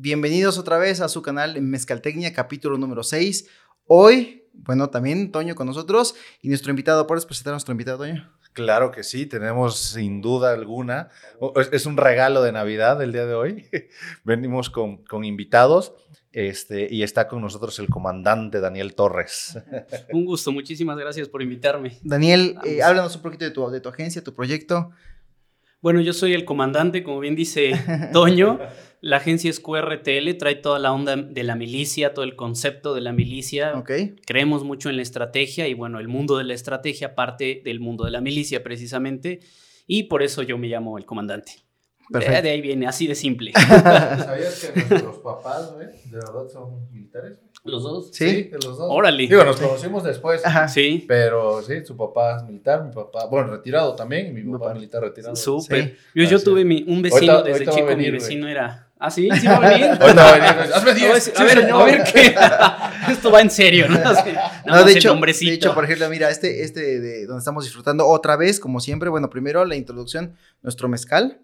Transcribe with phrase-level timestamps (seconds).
[0.00, 3.48] Bienvenidos otra vez a su canal en Mezcaltecnia, capítulo número 6.
[3.88, 7.04] Hoy, bueno, también Toño con nosotros y nuestro invitado.
[7.08, 8.32] ¿Puedes presentar a nuestro invitado, Toño?
[8.52, 11.08] Claro que sí, tenemos sin duda alguna.
[11.72, 13.66] Es un regalo de Navidad el día de hoy.
[14.24, 15.92] Venimos con, con invitados.
[16.30, 19.58] Este, y está con nosotros el comandante Daniel Torres.
[20.12, 21.98] Un gusto, muchísimas gracias por invitarme.
[22.02, 24.92] Daniel, eh, háblanos un poquito de tu, de tu agencia, tu proyecto.
[25.80, 27.72] Bueno, yo soy el comandante, como bien dice
[28.12, 28.58] Toño.
[29.00, 33.00] La agencia es QRTL, trae toda la onda de la milicia, todo el concepto de
[33.00, 33.78] la milicia.
[33.78, 34.16] Okay.
[34.26, 38.04] Creemos mucho en la estrategia y bueno, el mundo de la estrategia parte del mundo
[38.04, 39.38] de la milicia precisamente
[39.86, 41.52] y por eso yo me llamo el comandante.
[42.10, 42.42] Perfecto.
[42.42, 43.52] De ahí viene, así de simple.
[43.56, 47.38] ¿Sabías que nuestros papás, güey, de verdad son militares?
[47.64, 48.10] ¿Los dos?
[48.12, 48.86] Sí, de los dos.
[48.88, 49.26] Órale.
[49.26, 50.44] Digo, nos conocimos después.
[50.46, 50.68] Ajá.
[50.68, 51.04] Sí.
[51.06, 55.02] Pero sí, su papá es militar, mi papá, bueno, retirado también, y mi papá militar
[55.02, 55.36] retirado.
[55.36, 55.84] Súper.
[55.84, 55.94] Sí.
[56.14, 58.28] Yo, yo tuve mi, un vecino Ahorita- desde ahorita chico, venir, mi güey.
[58.28, 58.84] vecino era...
[59.00, 59.28] ¿Ah, sí?
[59.40, 59.84] ¿Sí va a venir?
[60.00, 61.40] Ahorita va a venir, hazme A ver, 10.
[61.40, 62.34] a ver, a ver qué.
[63.12, 63.96] Esto va en serio, ¿no?
[64.08, 64.30] Así,
[64.66, 68.06] No, de el hecho, de hecho, por ejemplo, mira, este, este de donde estamos disfrutando
[68.08, 71.40] otra vez, como siempre, bueno, primero la introducción, nuestro mezcal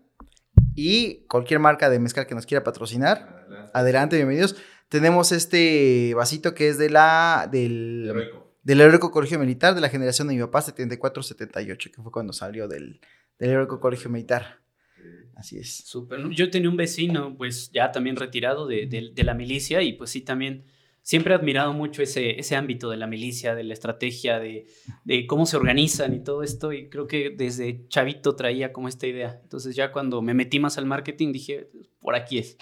[0.74, 3.44] y cualquier marca de mezcal que nos quiera patrocinar.
[3.72, 4.56] Adelante, bienvenidos.
[4.88, 8.54] Tenemos este vasito que es de la, del, Heroico.
[8.62, 12.68] del Heroico Colegio Militar de la generación de mi papá, 74-78, que fue cuando salió
[12.68, 13.00] del,
[13.38, 14.60] del Heroico Colegio Militar.
[15.36, 15.74] Así es.
[15.84, 16.28] Súper.
[16.30, 20.10] Yo tenía un vecino, pues ya también retirado de, de- de la milicia y pues
[20.10, 20.64] sí también
[21.02, 24.66] siempre he admirado mucho ese, ese ámbito de la milicia, de la estrategia, de,
[25.04, 29.06] de cómo se organizan y todo esto y creo que desde chavito traía como esta
[29.08, 29.40] idea.
[29.42, 31.68] Entonces ya cuando me metí más al marketing dije,
[32.00, 32.56] por aquí es.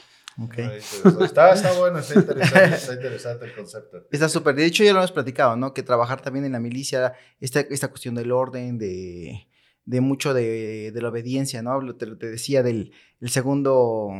[1.24, 4.06] Está, está bueno, está interesante, está interesante el concepto.
[4.10, 4.54] Está súper.
[4.54, 5.72] De hecho, ya lo hemos platicado, ¿no?
[5.74, 9.46] Que trabajar también en la milicia, esta, esta cuestión del orden, de,
[9.84, 11.80] de mucho de, de la obediencia, ¿no?
[11.80, 14.10] Lo- Te, te decía del el segundo,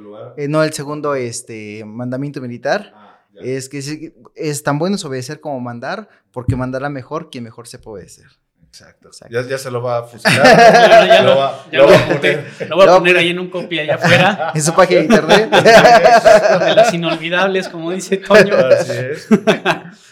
[0.00, 0.34] lugar.
[0.36, 2.92] eh, no, el segundo este, mandamiento militar.
[2.94, 3.06] Ah.
[3.42, 3.96] Es que es,
[4.34, 8.26] es tan bueno es obedecer como mandar, porque mandará mejor quien mejor sepa obedecer.
[8.70, 9.08] Exacto.
[9.08, 9.34] Exacto.
[9.34, 10.44] Ya, ya se lo va a fusilar.
[10.46, 12.44] Ya, ya lo lo- va, ya lo lo va a poner.
[12.68, 15.06] Lo voy Lo a poner ahí en un copy allá afuera, En su página de
[15.06, 15.50] internet.
[16.64, 19.28] de las inolvidables, como dice Toño, Así es.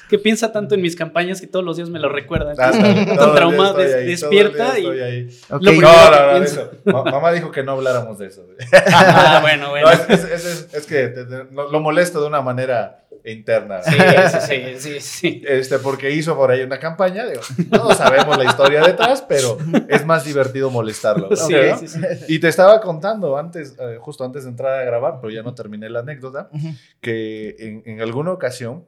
[0.09, 2.53] Que piensa tanto en mis campañas que todos los días me lo recuerda.
[2.59, 2.71] Ah,
[3.19, 5.29] Tan traumado, des- despierta y- estoy ahí.
[5.51, 5.63] Ok.
[5.63, 6.71] Lo No, primero no, no, eso.
[6.85, 8.47] Mamá dijo que no habláramos de eso.
[8.93, 9.87] Ah, bueno, bueno.
[9.87, 13.05] No, es, es- es- es- es que te- te- lo, lo molesto de una manera
[13.25, 13.83] interna.
[13.83, 15.43] Sí, sí, sí, sí, sí.
[15.47, 19.59] Este, porque hizo por ahí una campaña, digo, no sabemos la historia detrás, pero
[19.89, 21.29] es más divertido molestarlo.
[21.29, 21.37] ¿no?
[21.37, 21.79] Sí, ¿no?
[21.79, 21.99] sí, sí.
[22.29, 25.55] Y te estaba contando antes, eh, justo antes de entrar a grabar, pero ya no
[25.55, 26.49] terminé la anécdota,
[27.03, 28.85] que en, en alguna ocasión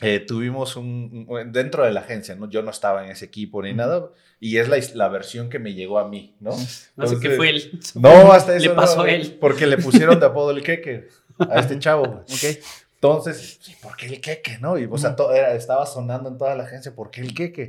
[0.00, 2.48] eh, tuvimos un, un- dentro de la agencia, ¿no?
[2.50, 4.10] Yo no estaba en ese equipo ni nada,
[4.40, 6.50] y es la, la versión que me llegó a mí, ¿no?
[6.50, 7.80] Así Entonces, que fue él.
[7.94, 9.36] No, hasta Le eso pasó no, a él.
[9.40, 12.02] Porque le pusieron de apodo el queque a este chavo.
[12.02, 12.58] Ok.
[12.96, 14.78] Entonces, ¿por qué el queque, no?
[14.78, 17.68] Y, o sea, todo era- estaba sonando en toda la agencia, ¿por qué el queque?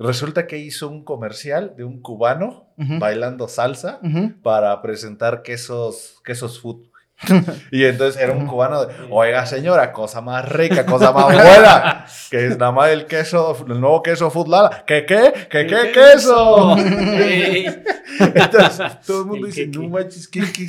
[0.00, 4.00] Resulta que hizo un comercial de un cubano bailando salsa
[4.42, 6.86] para presentar quesos, quesos food.
[7.72, 12.46] Y entonces era un cubano de, oiga señora, cosa más rica, cosa más buena, que
[12.46, 14.84] es nada más el queso, el nuevo queso food lala.
[14.86, 15.32] ¿Qué qué?
[15.50, 16.76] ¿Qué qué queso?
[18.20, 20.66] Entonces todo el mundo El dice, no manches, ¿qué, qué,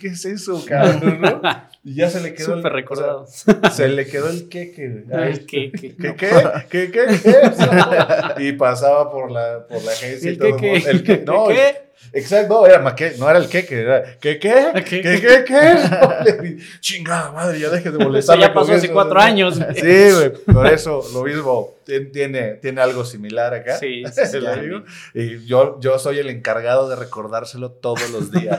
[0.00, 1.20] ¿qué es eso, cabrón?
[1.20, 1.40] ¿no?
[1.84, 3.22] Y ya se le quedó el- Súper recordado.
[3.22, 5.04] o sea, se le quedó el queque.
[5.12, 5.94] Ay, El queque.
[5.96, 6.30] ¿Qué qué?
[6.70, 7.06] ¿Qué qué?
[7.22, 8.42] qué?
[8.44, 11.46] Y pasaba por la, por la agencia y El todo el mundo- el que, no,
[11.48, 11.85] ¿Qué?
[12.12, 14.72] Exacto, no, era maque, no era el queque, era ¿qué qué?
[14.74, 15.00] ¿Qué ¿Qué?
[15.20, 16.58] qué qué?
[16.80, 18.38] Chingada madre, ya deje de molestar.
[18.38, 19.56] ya pasó hace cuatro años.
[19.74, 19.80] Sí,
[20.14, 23.76] güey, por eso lo mismo tien- tiene, tiene algo similar acá.
[23.78, 24.82] Sí, sí, Se sí, lo ya digo.
[25.14, 28.58] Y yo, yo soy el encargado de recordárselo todos los días.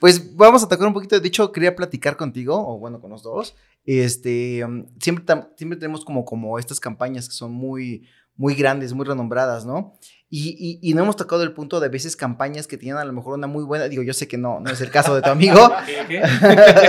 [0.00, 1.18] Pues vamos a tocar un poquito.
[1.18, 3.54] De hecho, quería platicar contigo, o bueno, con los dos.
[3.86, 5.24] Este, um, siempre,
[5.56, 8.06] siempre tenemos como, como estas campañas que son muy,
[8.36, 9.98] muy grandes, muy renombradas, ¿no?
[10.36, 13.04] Y, y, y no hemos tocado el punto de a veces campañas que tienen a
[13.04, 15.22] lo mejor una muy buena, digo, yo sé que no, no es el caso de
[15.22, 15.60] tu amigo,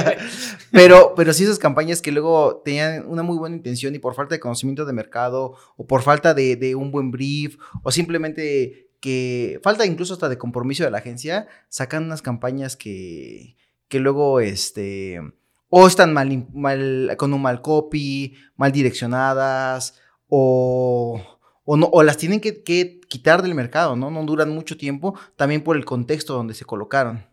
[0.71, 4.33] pero, pero sí esas campañas que luego tenían una muy buena intención y por falta
[4.33, 9.59] de conocimiento de mercado o por falta de, de un buen brief o simplemente que
[9.61, 13.57] falta incluso hasta de compromiso de la agencia, sacan unas campañas que,
[13.89, 15.21] que luego este
[15.69, 21.21] o están mal, mal con un mal copy, mal direccionadas o,
[21.65, 22.61] o, no, o las tienen que,
[23.07, 24.11] quitar del mercado, ¿no?
[24.11, 27.25] No duran mucho tiempo también por el contexto donde se colocaron.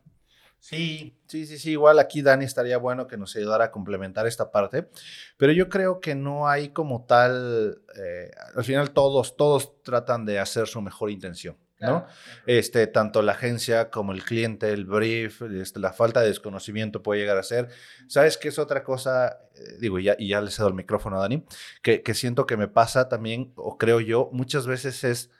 [0.59, 1.73] Sí, sí, sí, sí.
[1.73, 4.89] Igual aquí Dani estaría bueno que nos ayudara a complementar esta parte.
[5.37, 7.83] Pero yo creo que no hay como tal.
[7.97, 11.57] eh, al final, todos, todos tratan de hacer su mejor intención.
[11.83, 12.07] ¿No?
[12.47, 17.21] Este, tanto la agencia como el cliente, el brief, este, la falta de desconocimiento puede
[17.21, 17.69] llegar a ser.
[18.09, 19.41] ¿Sabes qué es otra cosa?
[19.55, 21.45] Eh, digo, ya, y ya le cedo el micrófono a Dani,
[21.83, 25.31] que, que, siento que me pasa también, o creo yo, muchas veces es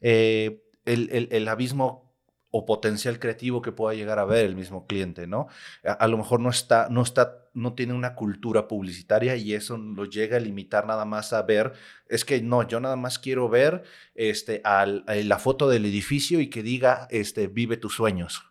[0.00, 2.09] eh, el, el, el abismo
[2.50, 5.48] o potencial creativo que pueda llegar a ver el mismo cliente, ¿no?
[5.84, 10.04] A, lo mejor no está, no está, no tiene una cultura publicitaria y eso lo
[10.04, 11.72] llega a limitar nada más a ver,
[12.08, 16.50] es que no, yo nada más quiero ver este, al, la foto del edificio y
[16.50, 18.44] que diga, este, vive tus sueños.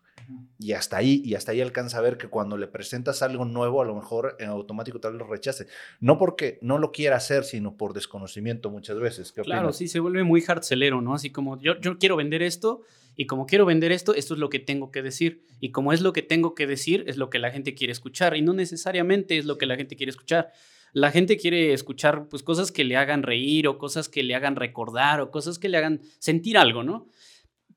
[0.58, 3.82] Y hasta ahí, y hasta ahí alcanza a ver que cuando le presentas algo nuevo,
[3.82, 5.66] a lo mejor en automático tal vez lo rechace.
[6.00, 9.32] No porque no lo quiera hacer, sino por desconocimiento muchas veces.
[9.32, 11.14] claro, sí, se vuelve muy hardcelero, ¿no?
[11.14, 12.82] Así como yo, yo quiero vender esto,
[13.20, 15.42] y como quiero vender esto, esto es lo que tengo que decir.
[15.60, 18.34] Y como es lo que tengo que decir, es lo que la gente quiere escuchar.
[18.34, 20.52] Y no necesariamente es lo que la gente quiere escuchar.
[20.94, 24.56] La gente quiere escuchar pues, cosas que le hagan reír o cosas que le hagan
[24.56, 27.08] recordar o cosas que le hagan sentir algo, ¿no?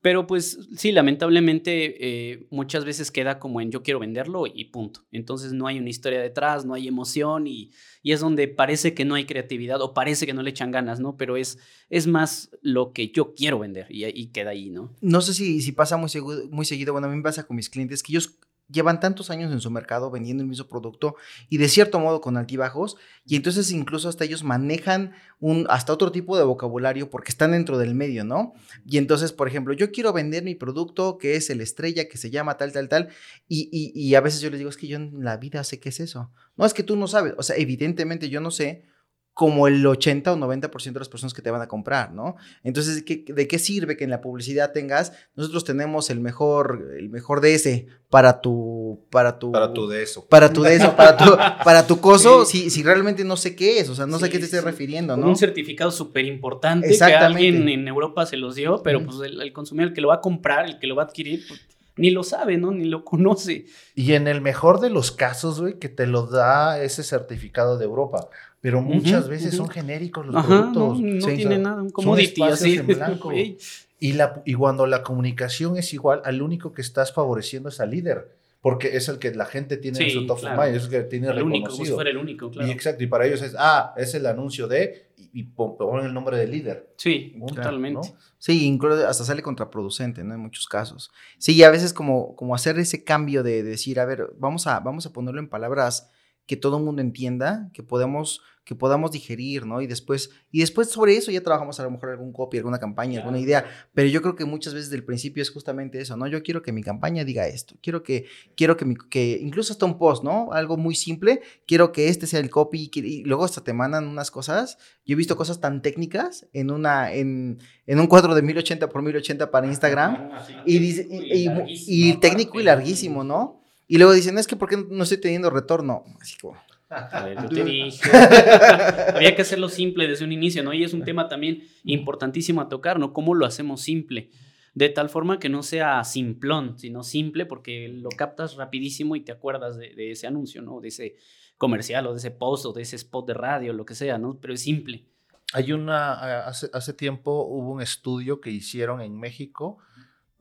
[0.03, 1.95] Pero pues sí, lamentablemente
[2.33, 5.05] eh, muchas veces queda como en yo quiero venderlo y punto.
[5.13, 7.71] Entonces no hay una historia detrás, no hay emoción y,
[8.03, 11.15] es donde parece que no hay creatividad o parece que no le echan ganas, ¿no?
[11.15, 11.57] Pero es,
[11.89, 14.93] es más lo que yo quiero vender y, queda ahí, ¿no?
[14.99, 16.09] No sé si, si pasa muy,
[16.51, 18.37] muy seguido, bueno, a mí me pasa con mis clientes que ellos
[18.69, 21.15] llevan tantos años en su mercado vendiendo el mismo producto
[21.49, 22.95] y de cierto modo con altibajos
[23.25, 27.77] y entonces incluso hasta ellos manejan un hasta otro tipo de vocabulario porque están dentro
[27.77, 28.53] del medio, ¿no?
[28.85, 32.29] Y entonces, por ejemplo, yo quiero vender mi producto que es el estrella que se
[32.29, 33.09] llama tal, tal, tal
[33.47, 35.79] y, y, y a veces yo les digo, es que yo en la vida sé
[35.79, 36.31] qué es eso.
[36.55, 38.85] No, es que tú no sabes, o sea, evidentemente yo no sé
[39.33, 42.35] como el 80 o 90% de las personas que te van a comprar, ¿no?
[42.63, 45.11] Entonces, ¿de qué sirve que en la publicidad tengas?
[45.35, 49.51] Nosotros tenemos el mejor, el mejor DS para tu, para tu...
[49.51, 50.27] Para tu de eso.
[50.27, 51.25] Para tu de eso, para tu,
[51.63, 54.29] para tu coso, si, si realmente no sé qué es, o sea, no sé a
[54.29, 55.27] qué te estés refiriendo, ¿no?
[55.27, 59.89] Un certificado súper importante que alguien en Europa se los dio, pero pues el, consumidor,
[59.89, 61.59] el que lo va a comprar, el que lo va a adquirir, pues,
[61.95, 62.71] ni lo sabe, ¿no?
[62.71, 63.65] Ni lo conoce.
[63.95, 67.85] Y en el mejor de los casos, güey, que te lo da ese certificado de
[67.85, 68.29] Europa.
[68.63, 71.01] Pero muchas veces son genéricos los productos.
[71.01, 72.77] No, no tiene nada, un commodity así.
[72.77, 73.33] En blanco.
[73.33, 77.91] y, la, y cuando la comunicación es igual, al único que estestás favoreciendo es al
[77.91, 78.37] líder.
[78.61, 81.01] Porque es el que la gente tiene en su top of mind, es el que
[81.01, 81.57] tiene el reconocido.
[81.57, 82.69] Único, como si fuera el único, claro.
[82.69, 86.37] Y exacto, y para ellos es, ah, es el anuncio de, y, ponen el nombre
[86.37, 86.93] del líder.
[86.95, 88.13] Sí, totalmente.
[88.37, 90.35] Sí, incluso hasta sale contraproducente, ¿no?
[90.35, 91.11] En muchos casos.
[91.37, 94.79] Sí, y a veces como, como hacer ese cambio de decir, a ver, vamos a,
[94.79, 96.12] vamos a ponerlo en palabras
[96.45, 99.81] que todo el mundo entienda, que podemos que podamos digerir, ¿no?
[99.81, 103.19] Y después, y después sobre eso ya trabajamos a lo mejor algún copy, alguna campaña,
[103.19, 106.27] alguna idea, pero yo creo que muchas veces del principio es justamente eso, ¿no?
[106.27, 108.25] Yo quiero que mi campaña diga esto, quiero que,
[108.55, 110.53] quiero que, mi, que incluso hasta un post, ¿no?
[110.53, 114.31] Algo muy simple, quiero que este sea el copy y, luego hasta te mandan unas
[114.31, 118.87] cosas, yo he visto cosas tan técnicas en una, en, en un cuadro de 1080
[118.87, 120.29] por 1080 para Instagram
[120.65, 121.49] y, dice, y,
[121.87, 123.62] y técnico y larguísimo, ¿no?
[123.93, 126.03] Y luego dicen, es que ¿por qué no estoy teniendo retorno?
[126.19, 126.57] Así como...
[126.89, 128.09] yo te dije.
[129.13, 130.73] Había que hacerlo simple desde un inicio, ¿no?
[130.73, 133.13] Y es un tema también importantísimo a tocar, ¿no?
[133.13, 134.31] ¿Cómo lo hacemos simple?
[134.73, 139.31] De tal forma que no sea simplón, sino simple, porque lo captas rapidísimo y te
[139.31, 140.81] acuerdas de, ese anuncio, ¿no?
[140.81, 141.17] De ese
[141.59, 144.39] comercial o de ese post o de ese spot de radio, lo que sea, ¿no?
[144.41, 145.05] Pero es simple.
[145.53, 149.77] Hay una, hace, hace tiempo hubo un estudio que hicieron en México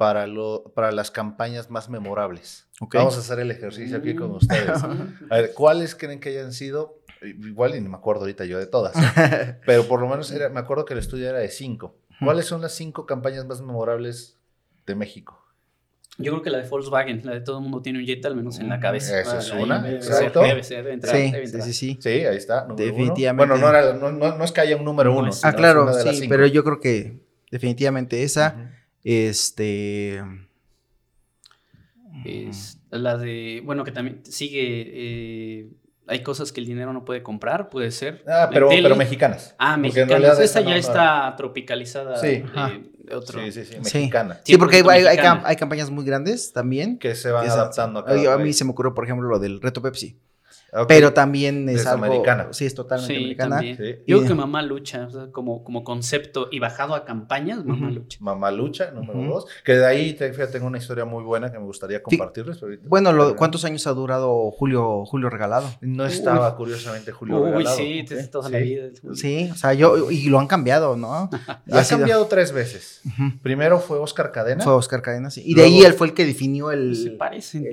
[0.02, 2.66] para, lo, para las campañas más memorables.
[2.92, 4.34] Vamos a hacer el ejercicio aquí con mm.
[4.34, 4.82] ustedes.
[5.30, 6.98] A ver, ¿cuáles creen que hayan sido?
[7.22, 8.96] Igual y no me acuerdo ahorita yo de todas,
[9.64, 11.94] pero por lo menos me acuerdo que el estudio era de cinco.
[12.18, 14.40] ¿Cuáles son las cinco campañas más memorables
[14.86, 15.40] de México?
[16.18, 18.34] Yo creo que la de Volkswagen, la de todo el mundo tiene un Jetta, al
[18.34, 19.20] menos en la cabeza.
[19.20, 20.42] Esa es una, exacto.
[20.42, 21.62] Debe ser, debe entrar, sí, debe entrar.
[21.62, 21.98] sí, sí, sí.
[22.00, 22.66] Sí, ahí está.
[22.76, 23.54] Definitivamente.
[23.54, 25.30] Bueno, no, era, no, no, es que haya un número uno.
[25.44, 27.20] Ah, claro, sí, pero yo creo que
[27.52, 28.81] definitivamente esa.
[29.04, 30.22] Este.
[32.24, 33.62] Es la de.
[33.64, 34.84] Bueno, que también sigue.
[34.86, 35.70] Eh,
[36.06, 38.24] hay cosas que el dinero no puede comprar, puede ser.
[38.26, 39.54] Ah, pero, pero mexicanas.
[39.58, 40.38] Ah, mexicanas.
[40.38, 42.16] Esa ya está tropicalizada.
[42.18, 42.44] Sí.
[43.04, 43.40] De, otro.
[43.40, 44.40] Sí, sí, sí, mexicana.
[44.44, 46.98] Sí, porque hay, hay, hay, campañas muy grandes también.
[46.98, 49.60] Que se van adaptando a cada A mí se me ocurrió, por ejemplo, lo del
[49.60, 50.18] reto Pepsi.
[50.88, 52.48] Pero también es, algo, americana.
[52.52, 53.62] Sí, es totalmente americana.
[53.62, 58.18] Yo creo que Mamá Lucha, como, como concepto y bajado a campañas, Mamá Lucha.
[58.22, 59.46] Mamá Lucha, número dos.
[59.64, 62.58] Que de ahí, fíjate, tengo una historia muy buena que me gustaría compartirles.
[62.84, 65.68] bueno, lo, ¿cuántos años ha durado Julio, Julio Regalado?
[65.82, 67.76] No estaba, curiosamente, Julio Regalado.
[67.76, 68.88] Uy, sí, toda la vida.
[69.14, 71.28] Sí, o sea, yo, y lo han cambiado, ¿no?
[71.70, 73.02] ha cambiado tres veces.
[73.42, 74.64] Primero fue Oscar Cadena.
[74.64, 75.42] Fue Oscar Cadena, sí.
[75.44, 76.96] Y de ahí él fue el que definió el...
[76.96, 77.68] Se parecen.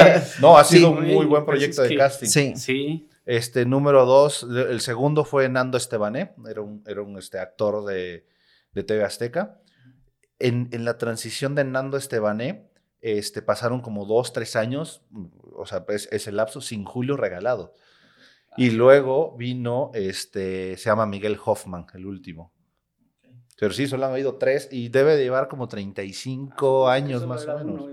[0.40, 2.28] no, ha sido un muy buen proyecto de casting.
[2.28, 2.56] Sí.
[2.56, 3.08] Sí.
[3.26, 8.26] Este, número dos, el segundo fue Nando Estebané, era un, era un este, actor de,
[8.72, 9.60] de TV Azteca.
[10.38, 15.02] en, en la transición de Nando Estebané, este, pasaron como dos, tres años,
[15.54, 17.74] o sea, es, es el lapso sin Julio Regalado.
[18.56, 22.52] Y luego vino, este, se llama Miguel Hoffman, el último.
[23.60, 27.58] Pero sí, solo han habido tres y debe de llevar como 35 años más o
[27.58, 27.84] menos.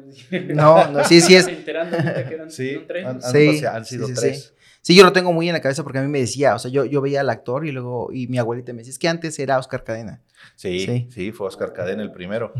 [0.55, 1.45] No, no, sí, sí es.
[2.47, 4.43] Sí, han, han- Sí, han sido sí, sí, tres.
[4.45, 4.53] sí.
[4.81, 6.71] Sí, yo lo tengo muy en la cabeza porque a mí me decía, o sea,
[6.71, 9.37] yo, yo veía al actor y luego, y mi abuelita me decía, es que antes
[9.37, 10.21] era Oscar Cadena.
[10.55, 11.09] Sí, Sí.
[11.11, 12.53] sí, fue Oscar Cadena el primero.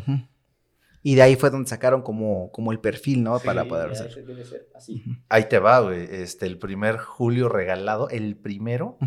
[1.04, 3.40] Y de ahí fue donde sacaron como, como el perfil, ¿no?
[3.40, 4.14] Para poder hacer.
[4.26, 5.02] Debe ser así.
[5.30, 6.04] Ahí te va, güey.
[6.12, 8.98] Este, el primer Julio regalado, el primero.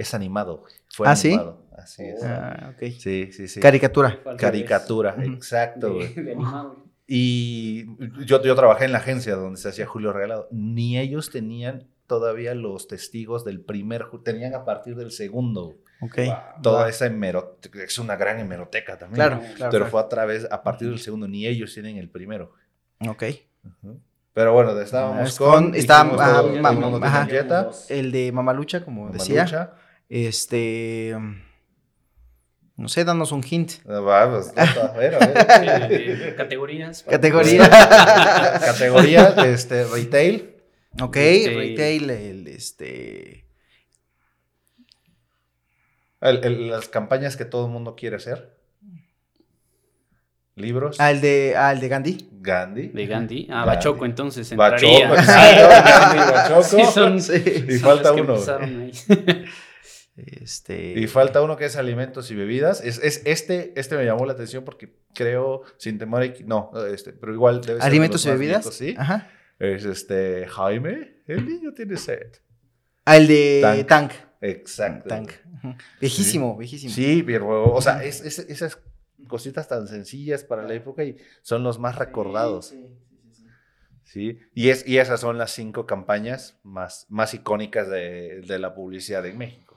[0.00, 0.72] Es animado, güey.
[0.88, 1.28] Fue ¿Ah, sí?
[1.34, 1.62] animado.
[1.76, 2.22] Así es.
[2.24, 2.82] Ah, ok.
[2.98, 3.60] Sí, sí, sí.
[3.60, 4.18] Caricatura.
[4.36, 5.94] Caricatura, exacto.
[5.98, 6.84] De, de animado.
[7.06, 7.86] Y
[8.24, 10.46] yo, yo trabajé en la agencia donde se hacía Julio Regalado.
[10.50, 15.76] Ni ellos tenían todavía los testigos del primer, tenían a partir del segundo.
[16.02, 16.18] Ok.
[16.62, 16.88] Toda Wow.
[16.90, 19.14] esa hemeroteca, es una gran hemeroteca también.
[19.16, 19.54] Claro, claro.
[19.56, 19.86] Pero claro.
[19.86, 22.52] fue a través, a partir del segundo, ni ellos tienen el primero.
[23.08, 23.24] Ok.
[24.32, 25.50] Pero bueno, estábamos Es con.
[25.50, 26.42] con- está- ah,
[27.88, 29.72] el de Mamalucha, como decía.
[30.10, 31.16] Este.
[32.76, 33.72] No sé, danos un hint.
[33.88, 35.92] Ah, va, pues, a ver, a ver.
[35.92, 37.04] Eh, categorías.
[37.04, 37.68] Categoría.
[38.60, 40.56] Categoría, este, retail.
[41.00, 43.44] ok, Este- retail, el, este.
[46.20, 48.58] El- el- las campañas que todo el mundo quiere hacer.
[50.56, 50.96] Libros.
[51.00, 52.28] Ah, el de, ah, el de Gandhi.
[52.32, 52.88] Gandhi.
[52.88, 53.46] De Gandhi.
[53.50, 53.68] Ah, Gandhi.
[53.76, 55.08] Bachoco entonces Bachoco, entraría.
[56.32, 56.62] Bachoco.
[56.64, 57.42] Sí, son, Sí.
[57.68, 58.34] Y son falta los que uno.
[60.16, 60.98] Este.
[60.98, 62.82] Y falta uno que es alimentos y bebidas.
[62.84, 67.32] Es, es este, este me llamó la atención porque creo, sin temor no, este, pero
[67.32, 67.80] igual debe ser.
[67.80, 68.60] de Alimentos los y bebidas.
[68.62, 68.94] viejos, sí.
[68.98, 69.30] Ajá.
[69.58, 72.32] Es este, Jaime, el niño tiene sed.
[73.04, 73.86] Ah, el de Tank.
[73.86, 74.12] Tank.
[74.42, 75.08] Exacto.
[75.08, 75.32] Tank.
[76.00, 76.92] Viejísimo, viejísimo.
[76.92, 78.78] Sí, pero, o sea, es, es- esas
[79.28, 82.68] cositas tan sencillas para la época y son los más recordados.
[82.68, 83.44] Sí, sí, sí, sí.
[84.04, 88.74] Sí, y, es, y esas son las cinco campañas más, más icónicas de, de la
[88.74, 89.69] publicidad en México.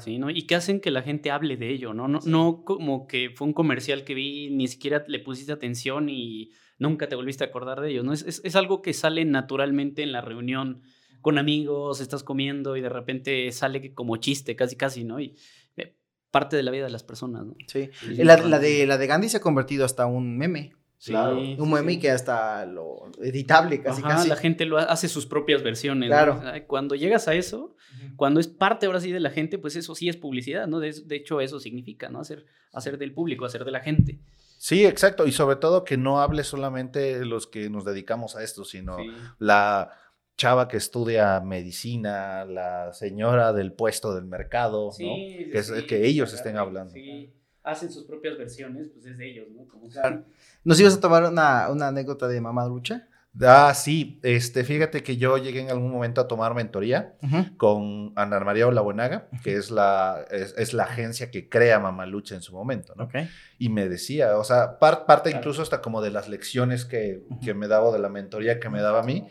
[0.00, 0.30] Sí, ¿no?
[0.30, 2.08] Y que hacen que la gente hable de ello, ¿no?
[2.08, 6.50] No, no como que fue un comercial que vi, ni siquiera le pusiste atención y
[6.78, 8.12] nunca te volviste a acordar de ellos, ¿no?
[8.12, 10.82] Es, es, es algo que sale naturalmente en la reunión
[11.20, 15.20] con amigos, estás comiendo y de repente sale como chiste, casi, casi, ¿no?
[15.20, 15.36] Y
[15.76, 15.96] eh,
[16.30, 17.54] parte de la vida de las personas, ¿no?
[17.66, 17.90] Sí.
[17.92, 20.72] Sí, La, sí, la de, la de Gandhi se ha convertido hasta un meme.
[21.00, 21.36] Sí, Claro.
[21.40, 22.00] sí, Un meme sí.
[22.00, 24.28] que hasta lo editable, casi, Ajá, casi.
[24.28, 26.10] la gente lo ha- hace sus propias versiones.
[26.10, 26.14] ¿no?
[26.16, 26.42] Claro.
[26.66, 27.76] Cuando llegas a eso,
[28.16, 30.80] cuando es parte ahora sí de la gente, pues eso sí es publicidad, ¿no?
[30.80, 32.20] De, de hecho, eso significa, ¿no?
[32.20, 34.18] Hacer, hacer del público, hacer de la gente.
[34.58, 35.24] Sí, exacto.
[35.28, 39.06] Y sobre todo que no hable solamente los que nos dedicamos a esto, sino Sí.
[39.38, 39.92] la
[40.36, 44.92] chava que estudia medicina, la señora del puesto del mercado, ¿no?
[44.92, 46.92] Sí, Que, que ellos estén hablando.
[46.92, 47.32] Sí,
[47.68, 49.66] hacen sus propias versiones, pues es de ellos, ¿no?
[49.68, 50.24] Como Claro.
[50.64, 53.08] ¿Nos ibas a tomar una, una anécdota de mamá lucha?
[53.40, 54.18] Ah, sí.
[54.24, 57.14] Este, fíjate que yo llegué en algún momento a tomar mentoría
[57.56, 62.42] con Ana María Olabuenaga, que es la, es, es la agencia que crea Mamalucha en
[62.42, 63.04] su momento, ¿no?
[63.04, 63.14] Ok.
[63.58, 65.40] Y me decía, o sea, par- parte Claro.
[65.42, 68.70] incluso hasta como de las lecciones que, que me daba, o de la mentoría que
[68.70, 69.28] me daba a mí.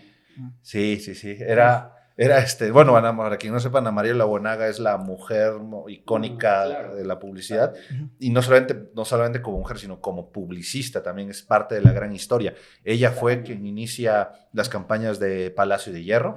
[0.62, 1.36] Sí, sí, sí.
[1.40, 5.54] Era, era este, bueno, Ana, para quien no sepa, Ana María Labonaga es la mujer
[5.88, 6.96] icónica Mm, claro.
[6.96, 7.74] de la publicidad.
[8.20, 11.92] Y no solamente, no solamente como mujer, sino como publicista también es parte de la
[11.92, 12.56] gran historia.
[12.84, 16.36] Ella fue quien inicia las campañas de Palacio de Hierro.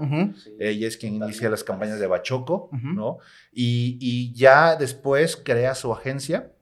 [0.58, 2.68] Ella es quien inicia las campañas de Bachoco.
[2.72, 3.18] ¿no?
[3.52, 6.52] Y, y ya después crea su agencia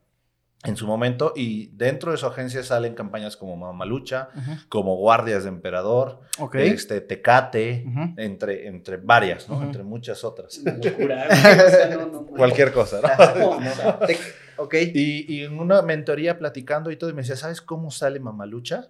[0.64, 4.30] en su momento y dentro de su agencia salen campañas como Mamalucha,
[4.68, 6.20] como Guardias de Emperador,
[6.54, 7.86] este, Tecate,
[8.16, 9.62] entre, entre varias, ¿no?
[9.62, 10.58] Entre muchas otras.
[10.58, 11.26] Una locura.
[11.30, 12.26] o sea, no, no, no.
[12.26, 13.58] Cualquier cosa, ¿no?
[14.60, 14.74] Ok.
[14.92, 18.88] Y, y en una mentoría platicando y todo, y me decía, ¿sabes cómo sale Mamalucha?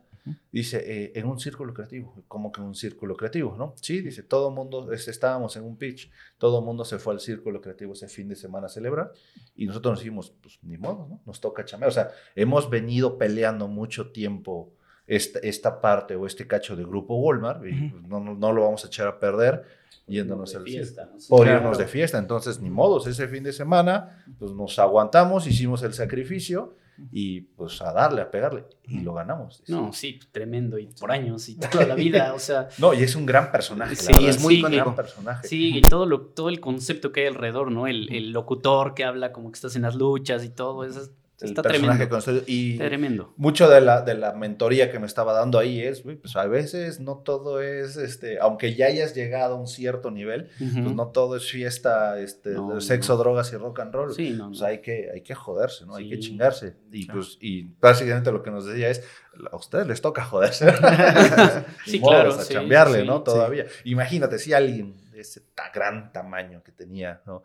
[0.52, 2.14] Dice, eh, en un círculo creativo.
[2.28, 3.74] ¿Cómo que en un círculo creativo, no?
[3.80, 7.14] Sí, dice, todo el mundo, este, estábamos en un pitch, todo el mundo se fue
[7.14, 9.12] al círculo creativo ese fin de semana a celebrar,
[9.56, 11.20] y nosotros nos dijimos, pues ni modo, ¿no?
[11.24, 11.88] Nos toca chambear.
[11.90, 14.72] O sea, hemos venido peleando mucho tiempo
[15.06, 17.90] esta, esta parte o este cacho de Grupo Walmart, y Ujú.
[17.92, 19.64] pues, no, no, no lo vamos a echar a perder
[20.06, 21.60] yéndonos de al fiesta, por claro.
[21.60, 22.18] irnos de fiesta.
[22.18, 26.76] Entonces, ni modos, ese fin de semana, pues nos aguantamos, hicimos el sacrificio
[27.12, 28.64] y pues a darle, a pegarle.
[28.84, 29.62] Y lo ganamos.
[29.68, 30.78] No, sí, tremendo.
[30.78, 32.68] Y por años y toda la vida, o sea.
[32.78, 33.96] No, y es un gran personaje.
[33.96, 34.84] Sí, la es muy icónico.
[34.84, 35.46] gran personaje.
[35.46, 37.86] Sí, y todo, lo, todo el concepto que hay alrededor, ¿no?
[37.86, 41.10] El, el locutor que habla como que estás en las luchas y todo, eso es
[41.40, 42.08] el Está personaje tremendo.
[42.08, 42.42] construido.
[42.46, 43.32] Y Tremendo.
[43.36, 46.98] mucho de la, de la mentoría que me estaba dando ahí es, pues a veces
[46.98, 51.36] no todo es, este, aunque ya hayas llegado a un cierto nivel, pues no todo
[51.36, 53.18] es fiesta, este, No, de sexo, no.
[53.20, 54.12] drogas y rock and roll.
[54.14, 54.66] Sí, no, Pues no.
[54.66, 55.94] hay que, hay que joderse, ¿no?
[55.94, 56.76] Hay que chingarse.
[56.90, 57.20] Y Claro.
[57.20, 59.04] pues, y básicamente lo que nos decía es,
[59.52, 60.66] a ustedes les toca joderse.
[61.86, 63.22] Sí, modos, claro, A sí, chambearle, ¿no?
[63.22, 63.66] Todavía.
[63.84, 65.42] Imagínate si alguien de ese
[65.74, 67.44] gran tamaño que tenía, ¿no?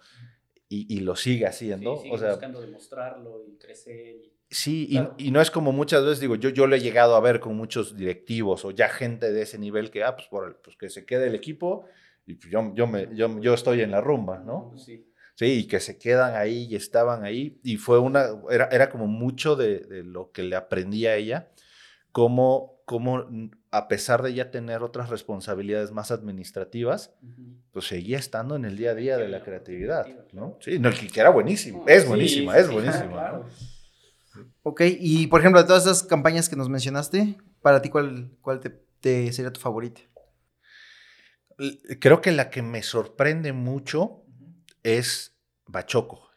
[0.75, 1.94] Y, y lo sigue haciendo.
[1.94, 4.15] o sea, buscando demostrarlo y crecer.
[4.50, 5.15] Sí, y, Claro.
[5.18, 7.56] y no es como muchas veces digo, yo, yo lo he llegado a ver con
[7.56, 11.06] muchos directivos o ya gente de ese nivel que, ah, pues, por, pues que se
[11.06, 11.86] quede el equipo
[12.25, 14.74] y pues yo, yo, me, yo, yo estoy en la rumba, ¿no?
[14.77, 15.06] Sí.
[15.36, 19.08] Sí, y que se quedan ahí y estaban ahí y fue una, era, era como
[19.08, 21.50] mucho de, de lo que le aprendí a ella,
[22.12, 27.12] como mm, a pesar de ya tener otras responsabilidades más administrativas,
[27.72, 30.60] pues seguía estando en el día a día de la creatividad, ¿no?
[30.62, 33.08] Sí, no, que que era buenísimo, es buenísima, sí, es sí, buenísima.
[33.08, 33.46] claro.
[34.36, 34.44] ¿no?
[34.62, 38.60] Ok, y por ejemplo, de todas esas campañas que nos mencionaste, para ti, ¿cuál, cuál
[38.60, 38.70] te,
[39.01, 40.01] te sería tu favorita?
[42.00, 44.24] Creo que la que me sorprende mucho
[44.84, 46.30] es Bachoco,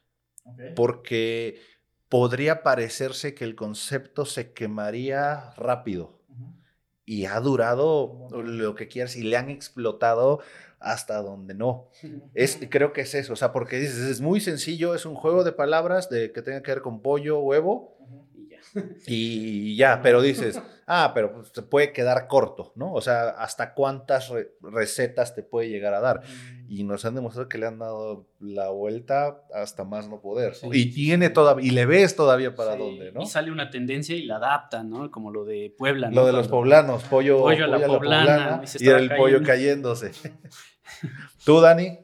[0.75, 1.61] porque
[2.09, 6.16] podría parecerse que el concepto se quemaría rápido
[7.07, 10.41] y ha durado lo que quieras y le han explotado
[10.81, 11.89] hasta donde no.
[12.35, 15.43] Es, creo que es eso, o sea, porque dices, es muy sencillo, es un juego
[15.45, 17.97] de palabras de que tenga que ver con pollo, huevo
[18.35, 18.59] Y ya.
[19.07, 22.93] y ya, pero dices, ah, pero pues, te puede quedar corto, ¿no?
[22.93, 26.23] O sea, ¿hasta cuántas re- recetas te puede llegar a dar?
[26.69, 30.55] Y nos han demostrado que le han dado la vuelta hasta más no poder.
[30.73, 31.33] y tiene sí.
[31.33, 33.23] todavía, y le ves todavía para Sí, dónde, ¿no?
[33.23, 35.11] Y sale una tendencia y la adaptan, ¿no?
[35.11, 36.11] Como lo de Puebla.
[36.11, 36.27] Lo ¿no?
[36.27, 40.13] de los poblanos, pollo, Pollo a la poblana, y se y el pollo cayéndose.
[41.45, 41.99] ¿Tú, Dani?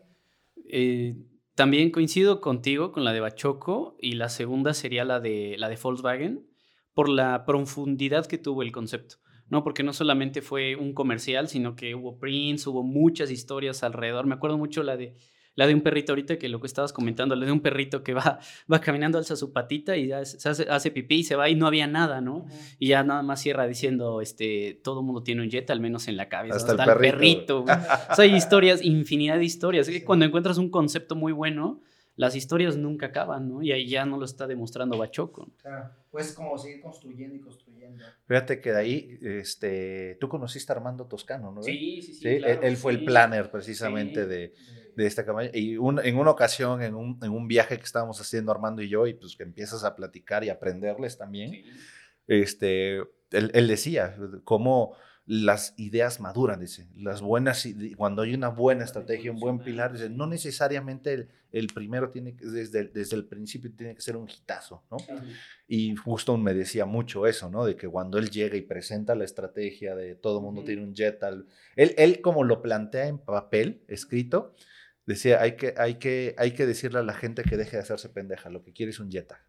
[0.71, 1.17] Eh,
[1.55, 5.77] también coincido contigo con la de Bachoco y la segunda sería la de, la de
[5.77, 6.49] Volkswagen
[6.95, 9.17] por la profundidad que tuvo el concepto.
[9.53, 9.63] ¿No?
[9.63, 14.27] Porque no solamente fue un comercial, sino que hubo prints, hubo muchas historias alrededor.
[14.27, 15.15] Me acuerdo mucho la de,
[15.55, 18.15] la de un perrito ahorita que lo que estabas comentando, la de un perrito que
[18.15, 18.39] va,
[18.73, 21.55] va caminando, alza su patita y ya se hace, hace pipí y se va y
[21.55, 22.47] no había nada, ¿no?
[22.79, 26.17] Y ya nada más cierra diciendo, este, todo mundo tiene un jet, al menos en
[26.17, 26.57] la cabeza.
[26.57, 27.19] Hasta el Hasta, perrito.
[27.19, 27.63] perrito.
[27.65, 27.77] güey.
[28.11, 29.87] O sea, hay historias, infinidad de historias.
[29.87, 31.83] Es que cuando encuentras un concepto muy bueno,
[32.17, 33.63] las historias nunca acaban, ¿no?
[33.63, 35.51] Y ahí ya no lo está demostrando Bachoco.
[36.11, 38.05] Pues como seguir construyendo y construyendo.
[38.27, 41.63] Fíjate que de ahí, este, tú conociste a Armando Toscano, ¿no?
[41.63, 42.39] Sí, sí, sí.
[42.39, 44.29] Claro, él fue el planner precisamente Sí.
[44.29, 44.55] de,
[44.95, 45.51] de esta campaña.
[45.55, 48.89] Y un- en una ocasión, en un, en un viaje que estábamos haciendo Armando y
[48.89, 51.65] yo, y pues que empiezas a platicar y aprenderles también, Sí.
[52.29, 52.97] este,
[53.31, 59.31] él, él decía cómo las ideas maduran, dice, las buenas, cuando hay una buena estrategia,
[59.31, 63.73] un buen pilar, dice, no necesariamente el, el primero tiene que, desde, desde el principio
[63.77, 64.97] tiene que ser un hitazo, ¿no?
[65.69, 67.65] Y justo me decía mucho eso, ¿no?
[67.65, 70.95] De que cuando él llega y presenta la estrategia de todo el mundo tiene un
[70.95, 74.55] jet, al- él, él como lo plantea en papel, escrito,
[75.07, 78.09] decía, hay que, hay, que, hay que decirle a la gente que deje de hacerse
[78.09, 79.41] pendeja, lo que quiere es un jetta,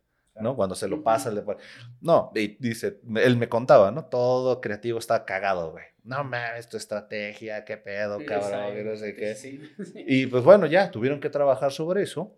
[0.41, 0.56] ¿no?
[0.56, 1.60] Cuando se lo pasa, le pone-
[2.02, 4.06] No, y dice, él me contaba, ¿no?
[4.06, 5.86] Todo creativo está cagado, güey.
[6.04, 9.36] No mames, tu estrategia, qué pedo, cabrón, que no sé qué.
[9.36, 9.62] Sí,
[9.93, 10.04] sí.
[10.08, 12.36] Y pues bueno, ya tuvieron que trabajar sobre eso.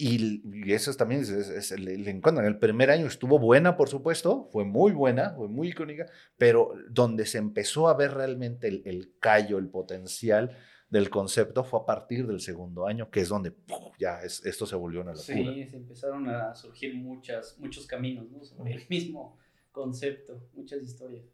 [0.00, 2.46] Y, y eso también es- es- es- le, le encuentran.
[2.46, 6.06] El primer año estuvo buena, por supuesto, fue muy buena, fue muy icónica,
[6.36, 10.56] pero donde se empezó a ver realmente el, el callo, el potencial
[10.90, 13.52] del concepto fue a partir del segundo año, que es donde
[13.98, 15.52] ya es- esto se volvió una locura.
[15.52, 18.42] Sí, se empezaron a surgir muchas, muchos caminos, ¿no?
[18.42, 19.36] Sobre el mismo
[19.72, 21.24] concepto, muchas historias.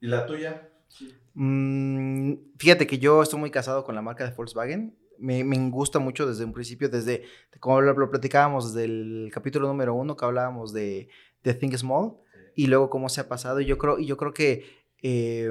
[0.00, 0.68] ¿Y la tuya?
[1.34, 4.94] Mm, fíjate que yo estoy muy casado con la marca de Volkswagen.
[5.18, 7.22] Me, me gusta mucho desde un principio, desde,
[7.60, 11.08] como lo, lo platicábamos desde el capítulo número uno, que hablábamos de,
[11.44, 12.14] de Think Small,
[12.54, 13.60] y luego cómo se ha pasado.
[13.60, 14.64] Y yo creo, y yo creo que
[15.02, 15.50] eh,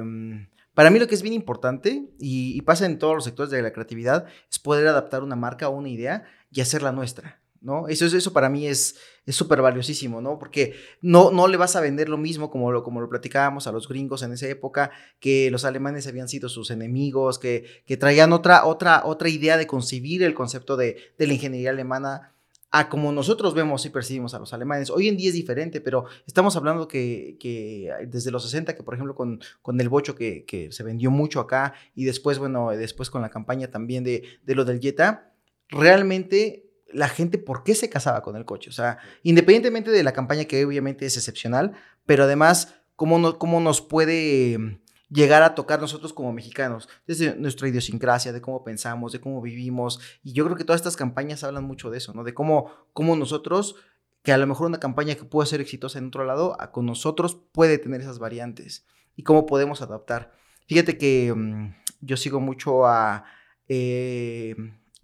[0.74, 3.72] para mí lo que es bien importante, y, pasa en todos los sectores de la
[3.72, 7.40] creatividad, es poder adaptar una marca o una idea y hacerla nuestra.
[7.60, 7.86] ¿No?
[7.86, 10.38] Eso, es- eso para mí es es súper valiosísimo, ¿no?
[10.38, 13.72] Porque no, no le vas a vender lo mismo como lo, como lo platicábamos a
[13.72, 18.32] los gringos en esa época, que los alemanes habían sido sus enemigos, que, que traían
[18.32, 22.34] otra, otra, otra idea de concebir el concepto de, de la ingeniería alemana
[22.72, 24.88] a como nosotros vemos y percibimos a los alemanes.
[24.88, 28.94] Hoy en día es diferente, pero estamos hablando que, que desde los 60, que por
[28.94, 33.10] ejemplo con, con el bocho que, que se vendió mucho acá y después, bueno, después
[33.10, 35.34] con la campaña también de, de lo del Jetta,
[35.68, 38.70] realmente la gente, ¿por qué se casaba con el coche?
[38.70, 41.72] O sea, independientemente de la campaña que obviamente es excepcional,
[42.06, 44.80] pero además, ¿cómo, no, cómo nos puede
[45.12, 46.88] llegar a tocar nosotros como mexicanos?
[47.06, 50.00] Desde nuestra idiosincrasia, de cómo pensamos, de cómo vivimos.
[50.22, 52.24] Y yo creo que todas estas campañas hablan mucho de eso, ¿no?
[52.24, 53.76] De cómo, cómo nosotros
[54.22, 57.36] que a lo mejor una campaña que puede ser exitosa en otro lado, con nosotros
[57.52, 60.32] puede tener esas variantes y cómo podemos adaptar.
[60.66, 63.24] Fíjate que mm, yo sigo mucho a...
[63.68, 64.54] Eh,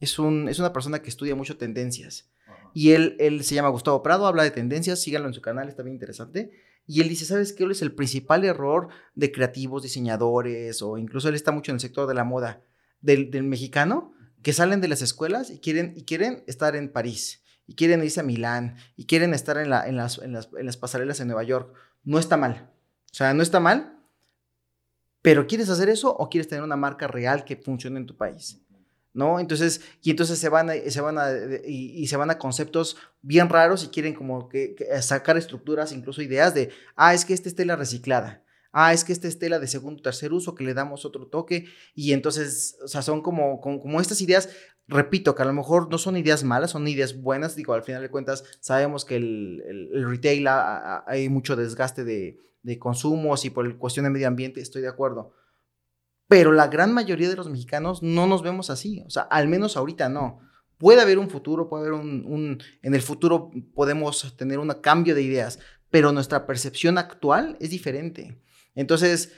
[0.01, 2.31] es, un, es una persona que estudia mucho tendencias.
[2.75, 5.83] Y él, él se llama Gustavo Prado, habla de tendencias, síganlo en su canal, está
[5.83, 6.53] bien interesante.
[6.91, 7.65] Y él dice, ¿sabes qué?
[7.65, 12.09] es el principal error de creativos, diseñadores, o incluso él está mucho en el sector
[12.09, 12.65] de la moda,
[13.03, 17.75] del, mexicano, que salen de las escuelas y quieren, y quieren estar en París, y
[17.75, 21.21] quieren irse a Milán, y quieren estar en, en, las, en, las, en las pasarelas
[21.21, 21.75] en Nueva York.
[22.05, 22.73] No está mal.
[23.13, 24.03] O sea, no está mal,
[25.21, 28.63] pero ¿quieres hacer eso o quieres tener una marca real que funcione en tu país?
[29.15, 29.41] ¿No?
[29.41, 31.19] Entonces, y entonces se van a, se van
[31.67, 36.55] y, se van a conceptos bien raros y quieren como que, sacar estructuras, incluso ideas
[36.55, 38.45] de, ah, es que esta es tela reciclada.
[38.71, 41.67] Ah, es que esta es tela de segundo tercer uso que le damos otro toque.
[41.95, 44.51] Y entonces, o sea, son como, como, estas ideas
[44.87, 47.57] repito, que a lo mejor no son ideas malas, son ideas buenas.
[47.57, 52.79] Digo, al final de cuentas, sabemos que el, el, retail hay mucho desgaste de, de
[52.79, 55.33] consumos y por cuestión de medio ambiente, estoy de acuerdo.
[56.29, 59.77] Pero la gran mayoría de los mexicanos no nos vemos así, o sea, al menos
[59.77, 60.41] ahorita no.
[60.77, 65.23] Puede haber un futuro, puede haber un, en el futuro podemos tener un cambio de
[65.23, 65.59] ideas,
[65.91, 68.41] pero nuestra percepción actual es diferente.
[68.75, 69.33] Entonces,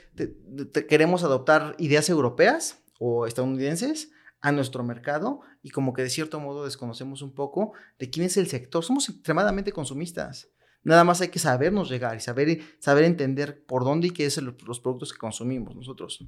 [0.87, 6.65] queremos adoptar ideas europeas o estadounidenses a nuestro mercado y como que de cierto modo
[6.65, 8.83] desconocemos un poco de quién es el sector.
[8.83, 10.49] Somos extremadamente consumistas.
[10.83, 14.37] Nada más hay que sabernos llegar y saber, saber entender por dónde y qué es
[14.41, 16.25] los productos que consumimos nosotros.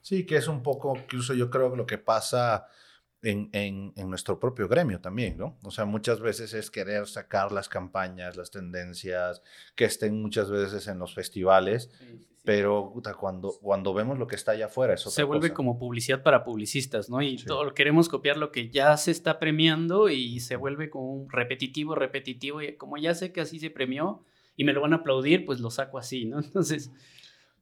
[0.00, 2.66] Sí, que es un poco, incluso yo creo que lo que pasa
[3.22, 5.58] en, en, en, nuestro propio gremio también, ¿no?
[5.62, 9.42] O sea, muchas veces es querer sacar las campañas, las tendencias,
[9.74, 11.90] que estén muchas veces en los festivales.
[11.98, 16.22] Sí, pero cuando, cuando vemos lo que está allá afuera, eso se vuelve como publicidad
[16.22, 17.20] para publicistas, ¿no?
[17.20, 21.28] Y todo, queremos copiar lo que ya se está premiando y se vuelve como un
[21.28, 24.22] repetitivo, repetitivo, y como ya sé que así se premió
[24.54, 26.38] y me lo van a aplaudir, pues lo saco así, ¿no?
[26.44, 26.92] Entonces...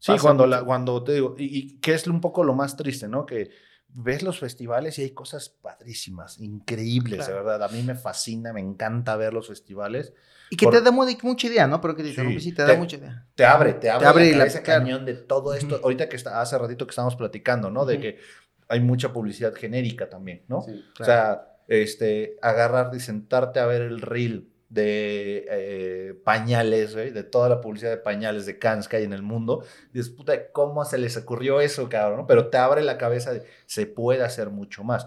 [0.01, 3.09] Sí, cuando, la, cuando te digo, y, y que es un poco lo más triste,
[3.09, 3.25] ¿no?
[3.25, 3.49] Que
[3.95, 7.63] ves los festivales y hay cosas padrísimas, increíbles, de verdad.
[7.63, 10.13] A mí me fascina, me encanta ver los festivales
[10.51, 11.81] y que te da mucha idea, ¿no?
[11.81, 13.27] Pero que te sí, te da mucha idea.
[13.35, 15.81] Te abre, te abre, te abre cañón de todo esto.
[15.83, 17.85] Ahorita que está, hace ratito que estábamos platicando, ¿no?
[17.85, 18.19] De que
[18.69, 20.59] hay mucha publicidad genérica también, ¿no?
[20.59, 27.23] O sea, este, agarrar y sentarte a ver el reel de eh, pañales, güey, de
[27.23, 29.65] toda la publicidad de pañales de cans que hay en el mundo.
[29.93, 32.27] Dices, puta, ¿cómo se les ocurrió eso, cabrón?
[32.27, 35.07] Pero te abre la cabeza de, se puede hacer mucho más.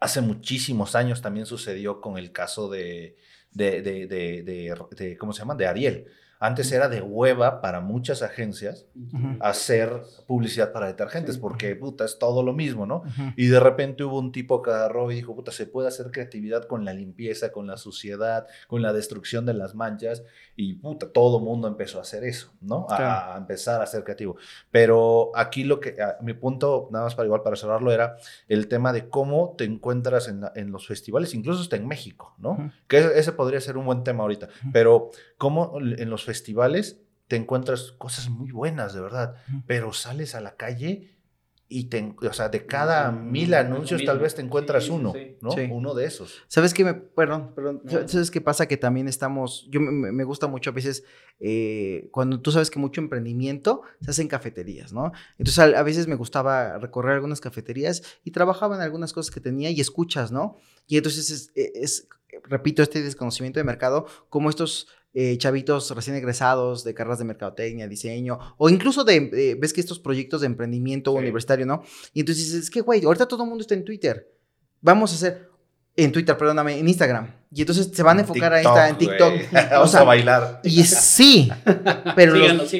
[0.00, 3.16] Hace muchísimos años también sucedió con el caso de,
[3.52, 5.54] de, de, de, de, ¿cómo se llama?
[5.54, 6.06] De Ariel.
[6.44, 8.84] Antes era de hueva para muchas agencias
[9.40, 13.02] hacer publicidad para detergentes, porque puta, es todo lo mismo, ¿no?
[13.34, 16.66] Y de repente hubo un tipo que agarró y dijo, puta, se puede hacer creatividad
[16.66, 20.22] con la limpieza, con la suciedad, con la destrucción de las manchas,
[20.54, 22.86] y puta, todo mundo empezó a hacer eso, ¿no?
[22.90, 24.36] A, empezar a ser creativo.
[24.70, 28.16] Pero aquí lo que, mi punto, nada más para igual para cerrarlo, era
[28.48, 32.70] el tema de cómo te encuentras en, en los festivales, incluso hasta en México, ¿no?
[32.86, 37.36] Que ese podría ser un buen tema ahorita, pero cómo en los festivales festivales te
[37.36, 41.10] encuentras cosas muy buenas, de verdad, pero sales a la calle
[41.66, 45.50] y te, o sea, de cada mil anuncios tal vez te encuentras uno, ¿no?
[45.70, 46.42] Uno de esos.
[46.46, 48.66] ¿Sabes qué me, perdón, perdón, ¿sabes qué pasa?
[48.66, 51.04] Que también estamos, yo me, gusta mucho a veces
[51.40, 55.12] eh, cuando tú sabes que mucho emprendimiento se hace en cafeterías, ¿no?
[55.38, 59.70] Entonces a, veces me gustaba recorrer algunas cafeterías y trabajaba en algunas cosas que tenía
[59.70, 60.58] y escuchas, ¿no?
[60.86, 62.08] Y entonces es, es
[62.44, 67.86] repito, este desconocimiento de mercado, como estos eh, chavitos recién egresados de carreras de mercadotecnia,
[67.88, 71.82] diseño, o incluso de, ves que estos proyectos de emprendimiento universitario, ¿no?
[72.12, 74.28] Y entonces dices, es que, güey, ahorita todo el mundo está en Twitter.
[74.80, 75.48] Vamos a hacer,
[75.96, 77.28] en Twitter, perdóname, en Instagram.
[77.56, 79.32] Y entonces se van a enfocar ahí en TikTok.
[79.70, 80.60] Vamos a bailar.
[80.64, 81.48] Y sí,
[82.16, 82.68] pero, los,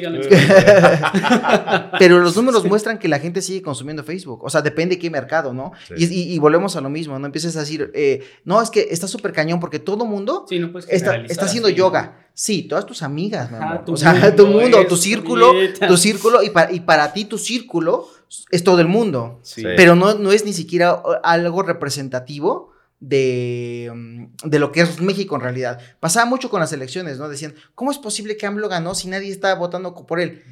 [1.99, 4.43] pero los números muestran que la gente sigue consumiendo Facebook.
[4.43, 5.71] O sea, depende de qué mercado, ¿no?
[5.95, 7.25] Y, volvemos a lo mismo, ¿no?
[7.25, 10.45] Empiezas a decir, eh, no, es que está súper cañón porque todo mundo
[10.89, 12.27] está, está, haciendo yoga.
[12.33, 13.49] Sí, todas tus amigas,
[13.87, 15.53] o sea, tu mundo, tu círculo,
[15.87, 18.09] tu círculo, y para, y para ti tu círculo
[18.51, 19.39] es todo el mundo.
[19.77, 22.74] Pero no, no es ni siquiera algo representativo
[23.07, 25.79] de, mm, de, lo que es México en realidad.
[25.99, 27.29] Pasaba mucho con las elecciones, ¿no?
[27.29, 30.43] Decían, ¿cómo es posible que AMLO ganó si nadie estaba votando por él?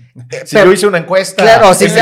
[0.45, 1.41] Si yo hice una encuesta.
[1.41, 1.95] Claro, si, si,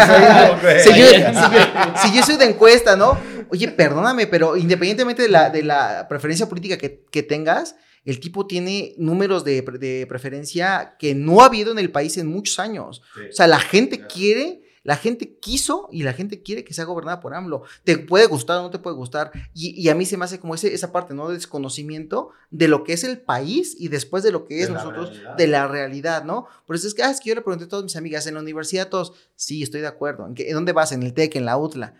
[2.13, 3.17] yo, soy de encuesta, ¿no?
[3.49, 8.45] Oye, perdóname, pero independientemente de la, de la preferencia política que, que tengas, el tipo
[8.45, 13.01] tiene números de, de, preferencia que no ha habido en el país en muchos años.
[13.15, 17.19] O sea, la gente quiere La gente quiso y la gente quiere que sea gobernada
[17.19, 17.63] por AMLO.
[17.83, 19.31] Te puede gustar o no te puede gustar.
[19.53, 21.27] Y, a mí se me hace como ese, esa parte, ¿no?
[21.27, 25.11] De desconocimiento de lo que es el país y después de lo que es nosotros,
[25.37, 26.47] de la realidad, ¿no?
[26.65, 28.33] Por eso es que, ah, es que yo le pregunté a todas mis amigas en
[28.33, 30.25] la universidad, todos, sí, estoy de acuerdo.
[30.25, 30.91] ¿En, ¿en dónde vas?
[30.91, 31.95] ¿En el TEC, en la UTLA?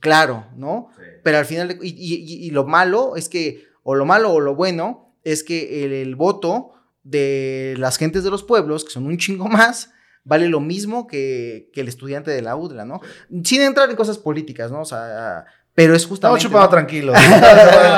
[0.00, 0.88] Claro, ¿no?
[1.22, 5.44] Pero al final, y, lo malo es que, o lo malo o lo bueno, es
[5.44, 9.90] que el, voto de las gentes de los pueblos, que son un chingo más,
[10.24, 13.00] vale lo mismo que, el estudiante de la UDLA, ¿no?
[13.44, 14.80] Sin entrar en cosas políticas, ¿no?
[14.80, 16.42] O sea, pero es justamente...
[16.42, 17.12] No, chupado tranquilo.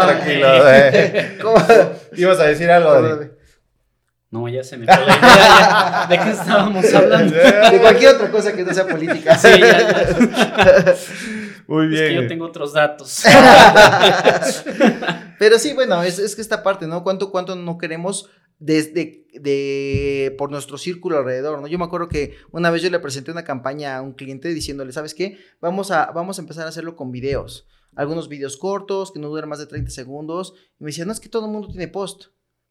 [0.04, 0.46] tranquilo.
[0.68, 1.38] Eh.
[2.16, 3.30] Ibas a decir algo, Dani.
[4.30, 6.06] No, ya se me fue la idea.
[6.08, 7.34] ¿De qué estábamos hablando?
[7.70, 9.38] De cualquier otra cosa que no sea política.
[9.38, 10.94] Sí, ya,
[11.68, 12.02] Muy bien.
[12.02, 13.22] Es que yo tengo otros datos.
[15.38, 17.04] Pero sí, bueno, es, es, que esta parte, ¿no?
[17.04, 21.66] ¿Cuánto, cuánto no queremos desde de, por nuestro círculo alrededor, ¿no?
[21.66, 24.92] Yo me acuerdo que una vez yo le presenté una campaña a un cliente diciéndole,
[24.92, 25.38] ¿sabes qué?
[25.60, 27.66] Vamos a, vamos a empezar a hacerlo con videos.
[27.94, 30.54] Algunos videos cortos que no duran más de 30 segundos.
[30.78, 32.26] Y me decía, no, es que todo el mundo tiene post.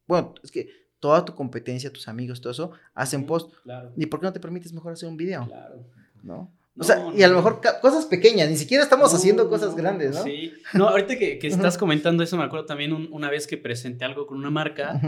[0.08, 0.70] Bueno, es que
[1.00, 3.54] toda tu competencia, tus amigos, todo eso, hacen post.
[3.96, 5.46] ¿Y por qué no te permites mejor hacer un video?
[5.48, 5.88] Claro.
[6.24, 6.56] ¿No?
[6.78, 10.24] o sea, y a lo mejor cosas pequeñas, ni siquiera estamos haciendo cosas grandes, ¿no?
[10.24, 10.52] Sí.
[10.74, 14.28] No, ahorita que, que estás comentando eso, me acuerdo también una vez que presenté algo
[14.28, 15.00] con una marca.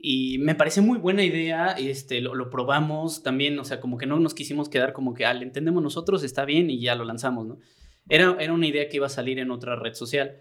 [0.00, 4.20] Y me parece muy buena idea, este, lo, probamos también, o sea, como que no
[4.20, 7.58] nos quisimos quedar como que, al entendemos nosotros, está bien y ya lo lanzamos, ¿no?
[8.08, 10.36] Era, era una idea que iba a salir en otra red social.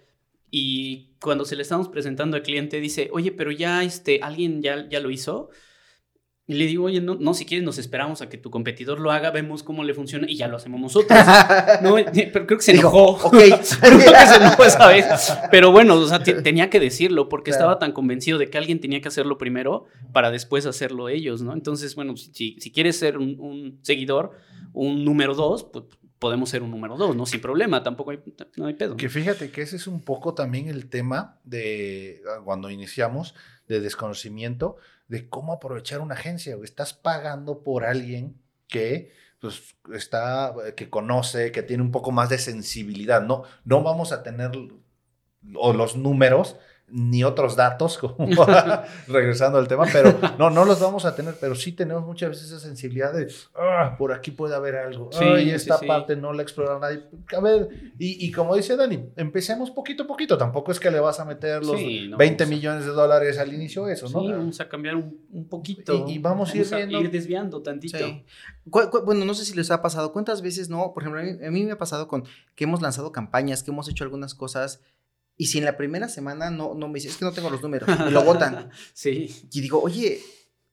[0.51, 4.87] Y cuando se le estamos presentando al cliente, dice, oye, pero ya este, alguien ya,
[4.87, 5.49] ya lo hizo.
[6.49, 9.12] Y le digo, oye, no, no, si quieres nos esperamos a que tu competidor lo
[9.12, 11.19] haga, vemos cómo le funciona y ya lo hacemos nosotros.
[11.81, 13.17] no, pero creo que se enojó.
[13.27, 13.31] ok.
[13.81, 15.05] creo que se enojó esa vez.
[15.51, 19.01] Pero bueno, o sea, tenía que decirlo porque estaba tan convencido de que alguien tenía
[19.01, 21.51] que hacerlo primero para después hacerlo ellos, ¿no?
[21.51, 24.31] Entonces, bueno, si, si quieres ser un, un seguidor,
[24.71, 25.83] un número dos, pues
[26.19, 27.25] podemos ser un número dos, ¿no?
[27.25, 28.19] Sin problema, tampoco hay,
[28.55, 28.95] no hay pedo.
[28.95, 33.36] Que fíjate que ese es un poco también el tema de ah, cuando iniciamos,
[33.67, 36.57] de desconocimiento, de cómo aprovechar una agencia.
[36.63, 42.37] Estás pagando por alguien que pues, está, que conoce, que tiene un poco más de
[42.37, 43.21] sensibilidad.
[43.21, 44.51] No, no vamos a tener
[45.55, 46.57] o los números
[46.89, 48.15] ni otros datos, como
[49.08, 52.47] regresando al tema, pero no, no los vamos a tener, pero sí tenemos muchas veces
[52.47, 56.43] esa sensibilidad de, ah, por aquí puede haber algo, sí, y esta parte no la
[56.43, 57.04] explora nadie.
[57.36, 61.19] A ver, y, como dice Dani, empecemos poquito a poquito, tampoco es que le vas
[61.19, 61.80] a meter los
[62.17, 64.21] 20 millones de dólares al inicio, eso, ¿no?
[64.21, 66.06] Sí, vamos a cambiar un, poquito.
[66.08, 67.02] Y, vamos, a ir, viendo.
[67.02, 67.97] ir desviando tantito.
[68.65, 70.93] bueno, no sé si les ha pasado, ¿cuántas veces no?
[70.93, 72.23] Por ejemplo, a mí me ha pasado con
[72.56, 74.82] que hemos lanzado campañas, que hemos hecho algunas cosas
[75.38, 77.62] y si en la primera semana no, no me dice, es que no tengo los
[77.62, 78.71] números, me lo votan.
[78.93, 79.47] sí.
[79.52, 80.19] Y digo, oye,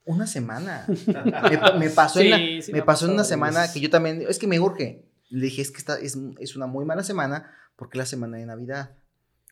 [0.04, 0.86] una semana.
[1.78, 5.06] me, pasó, en, me pasó en una semana que yo también, es que me urge.
[5.28, 8.38] Le dije, es que esta es, es una muy mala semana porque es la semana
[8.38, 8.96] de Navidad.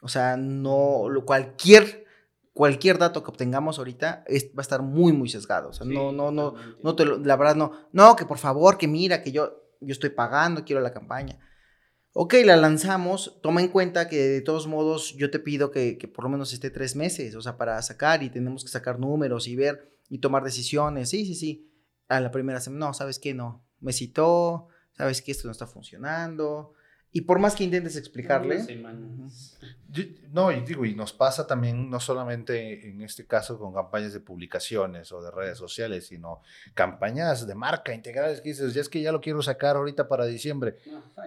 [0.01, 2.07] O sea, no, lo, cualquier,
[2.55, 5.71] cualquier dato que obtengamos ahorita es, va a estar muy, muy sesgado.
[5.71, 8.89] O sea, no, no, no, no te la verdad no, no, que por favor, que
[8.89, 11.39] mira, que yo, yo estoy pagando, quiero la campaña.
[12.15, 16.25] Ok, la lanzamos, toma en cuenta que de todos modos yo te pido que, por
[16.25, 19.57] lo menos esté tres meses, o sea, para sacar y tenemos que sacar números y
[19.57, 21.09] ver y tomar decisiones.
[21.09, 21.73] Sí, sí, sí.
[22.09, 23.33] A la primera semana, no, ¿sabes qué?
[23.33, 26.75] No, me citó, ¿sabes que esto no está funcionando?
[27.15, 28.63] Y por más que intentes explicarle.
[30.33, 34.21] No, y digo, y nos pasa también, no solamente en este caso con campañas de
[34.21, 36.41] publicaciones o de redes sociales, sino
[36.73, 40.25] campañas de marca integrales que dices, ya es que ya lo quiero sacar ahorita para
[40.25, 40.77] diciembre.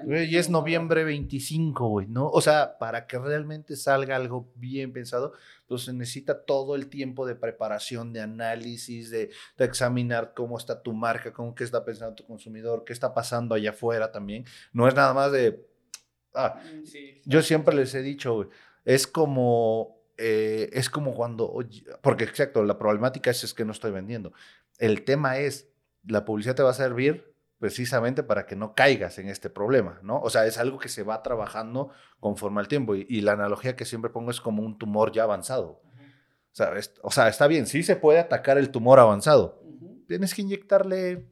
[0.07, 2.27] y es noviembre 25, güey, ¿no?
[2.29, 5.33] O sea, para que realmente salga algo bien pensado,
[5.67, 10.81] pues se necesita todo el tiempo de preparación, de análisis, de, de examinar cómo está
[10.81, 14.45] tu marca, cómo qué está pensando tu consumidor, qué está pasando allá afuera también.
[14.73, 15.74] No es nada más de
[16.35, 16.83] Ah, mm,
[17.25, 18.49] yo siempre les he dicho,
[18.83, 21.59] es como, eh, es como cuando,
[22.01, 24.33] porque exacto, la problemática es, es que no estoy vendiendo.
[24.77, 25.69] El tema es,
[26.07, 30.19] la publicidad te va a servir precisamente para que no caigas en este problema, ¿no?
[30.19, 33.85] O sea, es algo que se va trabajando conforme al tiempo y, la analogía que
[33.85, 35.81] siempre pongo es como un tumor ya avanzado.
[37.01, 39.63] o, sea, está bien, sí se puede atacar el tumor avanzado.
[40.07, 41.27] Tienes que inyectarle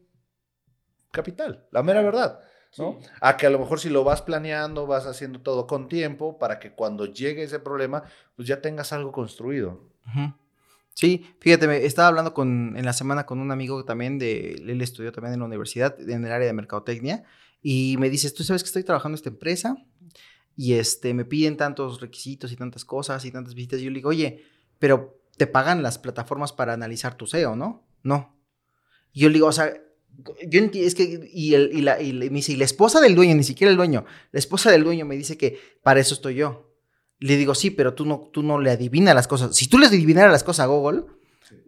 [1.12, 2.39] capital, la mera verdad.
[2.77, 2.99] ¿No?
[3.21, 6.59] A que a lo mejor si lo vas planeando, vas haciendo todo con tiempo para
[6.59, 8.03] que cuando llegue ese problema,
[8.36, 9.89] pues ya tengas algo construido.
[10.93, 14.81] Sí, fíjate, me estaba hablando con, en la semana con un amigo también, de, él
[14.81, 17.23] estudió también en la universidad, en el área de mercadotecnia,
[17.62, 19.77] y me dice, tú sabes que estoy trabajando en esta empresa
[20.55, 23.79] y este, me piden tantos requisitos y tantas cosas y tantas visitas.
[23.79, 24.43] Y yo le digo, oye,
[24.77, 27.88] pero te pagan las plataformas para analizar tu SEO, ¿no?
[28.03, 28.38] No.
[29.13, 29.73] Y yo le digo, o sea,
[30.47, 33.15] yo es que, y, el, y, la, y le- me dice, y la esposa del
[33.15, 36.36] dueño, ni siquiera el dueño, la esposa del dueño me dice que para eso estoy
[36.36, 36.69] yo.
[37.19, 39.56] Le digo, sí, pero tú no, tú no le adivinas las cosas.
[39.56, 41.04] Si tú les adivinaras las cosas a Google,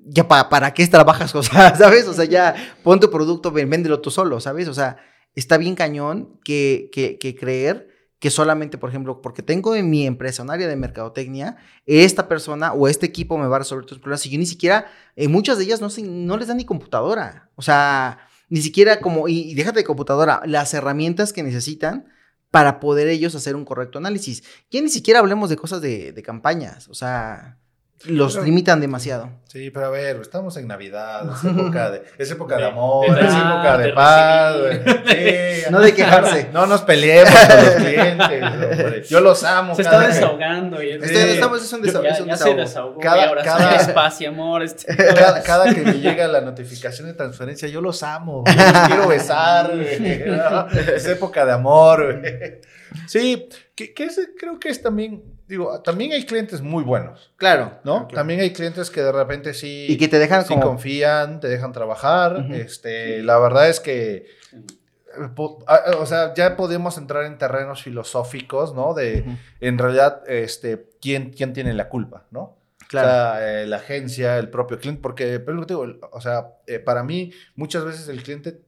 [0.05, 1.33] ya para, ¿para qué trabajas?
[1.35, 2.07] O sea, ¿sabes?
[2.07, 4.67] O sea, ya pon tu producto, véndelo tú solo, ¿sabes?
[4.67, 4.97] O sea,
[5.33, 10.07] está bien cañón que, que, que creer que solamente, por ejemplo, porque tengo en mi
[10.07, 13.99] empresa un área de mercadotecnia, esta persona o este equipo me va a resolver tus
[13.99, 14.25] problemas.
[14.25, 17.51] Y yo ni siquiera, en muchas de ellas no, sé, no les dan ni computadora.
[17.55, 18.17] O sea,
[18.49, 22.05] ni siquiera como, y, déjate de computadora, las herramientas que necesitan
[22.51, 24.43] para poder ellos hacer un correcto análisis.
[24.71, 26.87] Ya ni siquiera hablemos de cosas de, de campañas.
[26.87, 27.57] O sea,
[28.03, 29.29] los Pero- limitan demasiado.
[29.47, 33.25] Sí, pero a ver, estamos en Navidad, es época de, es época de amor, de
[33.25, 34.55] es época de paz.
[35.07, 36.49] Sí, No de quejarse.
[36.53, 39.03] No nos peleemos con los clientes, hombre.
[39.03, 39.73] Yo los amo.
[39.75, 40.83] Se cada está desahogando.
[40.83, 41.15] Y Sí.
[41.15, 42.61] estamos- es un ya, es un ya se desahogo.
[42.61, 44.61] desahogó Cada- y ahora cada- sí, espacio, amor.
[44.61, 49.07] Este, Cada, cada que me llega la notificación de transferencia, yo los amo, los quiero
[49.07, 50.67] besar, güey, ¿no?
[50.69, 52.19] es época de amor.
[52.19, 52.59] güey.
[53.07, 53.93] Sí, que,
[54.37, 57.79] creo que es también, digo, también hay clientes muy buenos, Claro.
[57.83, 58.07] ¿no?
[58.07, 58.15] Claro.
[58.15, 60.67] También hay clientes que de repente sí, Y que te dejan sí como...
[60.67, 62.47] confían, te dejan trabajar.
[62.51, 65.29] Este, La verdad es que, eh,
[65.67, 68.93] ah, o sea, ya podemos entrar en terrenos filosóficos, ¿no?
[68.93, 69.25] De,
[69.61, 72.57] en realidad, este, ¿quién, quién tiene la culpa, ¿no?
[72.87, 73.07] Claro.
[73.07, 76.21] O sea, eh, la agencia, el propio cliente, porque, pero lo que te digo, o
[76.21, 78.61] sea, eh, para mí muchas veces el cliente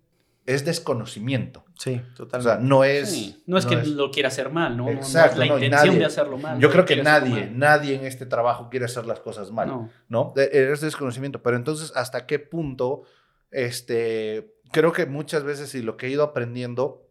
[0.47, 1.63] es desconocimiento.
[1.77, 2.51] Sí, O totalmente.
[2.55, 3.11] sea, no es...
[3.11, 4.85] Sí, No es que lo quiera hacer mal, ¿no?
[4.85, 6.59] No- no Exacto, es la no, y intención nadie- de hacerlo mal.
[6.59, 9.89] Yo no creo que nadie, nadie en este trabajo quiere hacer las cosas mal, ¿no?
[10.09, 10.33] No.
[10.35, 13.03] De- Es desconocimiento, pero entonces, ¿hasta qué punto?
[13.51, 17.03] Este, creo que muchas veces, y lo que he ido aprendiendo,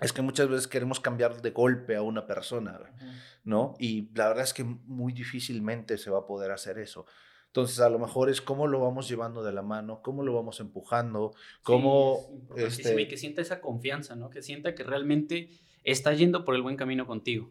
[0.00, 2.78] es que muchas veces queremos cambiar de golpe a una persona,
[3.44, 3.74] ¿no?
[3.78, 7.06] Y la verdad es que muy difícilmente se va a poder hacer eso.
[7.48, 10.60] Entonces, a lo mejor es cómo lo vamos llevando de la mano, cómo lo vamos
[10.60, 12.18] empujando, cómo...
[12.54, 14.30] Sí, es este, Y que sienta esa confianza, ¿no?
[14.30, 15.50] Que sienta que realmente
[15.82, 17.50] está yendo por el buen camino contigo.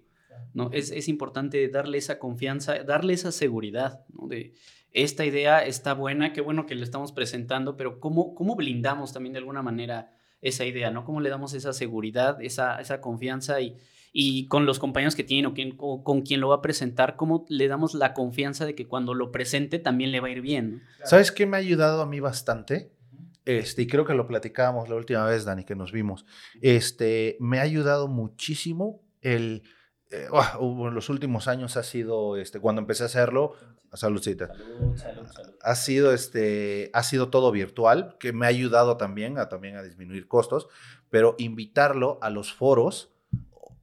[0.54, 0.70] ¿no?
[0.72, 4.28] Es, es importante darle esa confianza, darle esa seguridad, ¿no?
[4.28, 4.54] De
[4.92, 9.34] esta idea está buena, qué bueno que le estamos presentando, pero ¿cómo, cómo blindamos también
[9.34, 11.04] de alguna manera esa idea, ¿no?
[11.04, 13.78] ¿Cómo le damos esa seguridad, esa, esa confianza y,
[14.20, 17.18] y con los compañeros que tiene o, quien, o con quien lo va a presentar,
[17.18, 20.42] cómo le damos la confianza de que cuando lo presente también le va a ir
[20.42, 20.82] bien?
[21.04, 22.92] ¿Sabes qué me ha ayudado a mí bastante?
[23.46, 26.26] Este, y creo que lo platicábamos la última vez, Dani, que nos vimos.
[26.64, 29.62] Este, me ha ayudado muchísimo el...
[30.10, 30.26] eh,
[30.60, 33.54] hubo en los últimos años ha sido, este, cuando empecé a hacerlo,
[33.94, 35.54] saludcita, Salud, salud, salud.
[35.62, 39.84] ha sido, este, ha sido todo virtual, que me ha ayudado también a, también a
[39.84, 40.68] disminuir costos,
[41.12, 43.14] pero invitarlo a los foros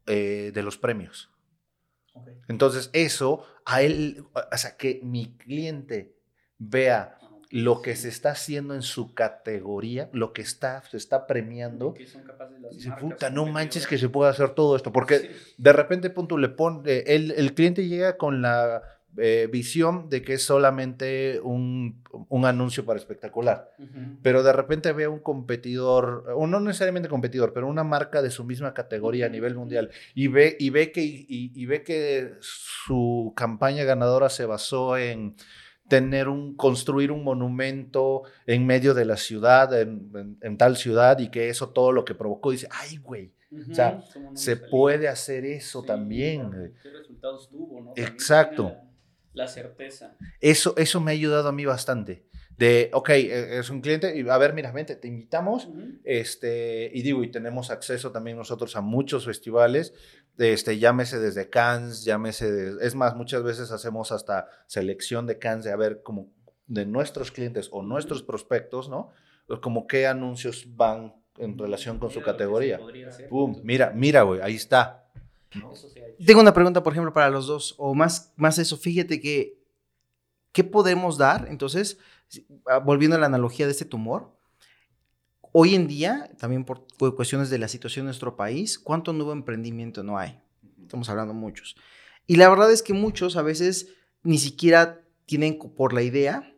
[0.06, 1.30] eh, de los premios.
[2.48, 6.14] Entonces, eso, a él, o sea, que mi cliente
[6.58, 7.18] vea
[7.50, 11.94] lo que se está haciendo en su categoría, lo que está, se está premiando.
[11.94, 13.86] Que son capaces las Dice, puta, no manches competidoras".
[13.88, 15.54] que se puede hacer todo esto, porque Sí.
[15.58, 18.82] de repente, punto, le pone, el, el cliente llega con la
[19.18, 23.70] eh, visión de que es solamente un, un anuncio para espectacular,
[24.22, 28.44] pero de repente ve un competidor, o no necesariamente competidor, pero una marca de su
[28.44, 33.32] misma categoría a nivel mundial y ve, y ve, que, y, y ve que su
[33.36, 35.36] campaña ganadora se basó en
[35.88, 41.18] tener un, construir un monumento en medio de la ciudad, en, en- en tal ciudad,
[41.18, 44.56] y que eso todo lo que provocó, dice, ay, güey, Ujú, sea, ¿cómo no se
[44.56, 46.50] puede hacer eso Sí, también.
[46.50, 46.72] güey.
[46.82, 47.92] ¿Qué resultados tuvo, no?
[47.92, 48.76] También Exacto.
[49.34, 50.16] La, certeza.
[50.40, 52.24] Eso, eso me ha ayudado a mí bastante.
[52.56, 55.68] De, ok, eh, es un cliente, y a ver, mira, vente, te invitamos,
[56.04, 59.92] este, y digo, y tenemos acceso también nosotros a muchos festivales,
[60.38, 65.64] este, llámese desde Cannes, llámese, de- es más, muchas veces hacemos hasta selección de Cannes
[65.64, 66.32] de a ver como
[66.66, 69.10] de nuestros clientes o nuestros prospectos, ¿no?
[69.60, 72.86] Como qué anuncios van en relación con su Mira categoría.
[73.28, 75.03] Pum, mira, mira, güey, ahí está.
[75.72, 76.24] Eso se ha hecho.
[76.26, 79.58] Tengo una pregunta, por ejemplo, para los dos, o más, más eso, fíjate que,
[80.52, 81.46] ¿qué podemos dar?
[81.48, 81.98] Entonces,
[82.66, 84.36] ah, volviendo a la analogía de este tumor,
[85.52, 89.32] hoy en día, también por cu- cuestiones de la situación de nuestro país, ¿cuánto nuevo
[89.32, 90.40] emprendimiento no hay?
[90.82, 91.76] Estamos hablando muchos.
[92.26, 93.88] Y la verdad es que muchos a veces
[94.22, 96.50] ni siquiera tienen por la idea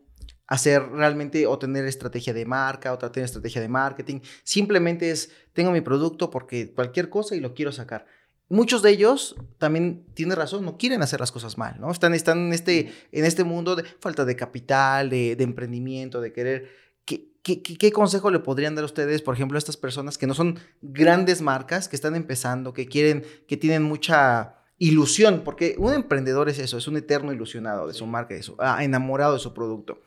[0.47, 4.21] hacer realmente o tener estrategia de marca o tener estrategia de marketing.
[4.43, 8.05] Simplemente es, tengo mi producto porque cualquier cosa y lo quiero sacar.
[8.49, 11.91] Muchos de ellos también tienen razón, no quieren hacer las cosas mal, ¿no?
[11.91, 16.31] Están, están en, este, en este mundo de falta de capital, de, de emprendimiento, de
[16.31, 16.69] querer.
[17.03, 20.27] ¿Qué, qué, qué- consejo le podrían dar a ustedes, por ejemplo, a estas personas que
[20.27, 25.41] no son grandes marcas, que están empezando, que quieren, que tienen mucha ilusión?
[25.43, 28.83] Porque un emprendedor es eso, es un eterno ilusionado de su marca, de su, ah,
[28.83, 30.01] enamorado de su producto.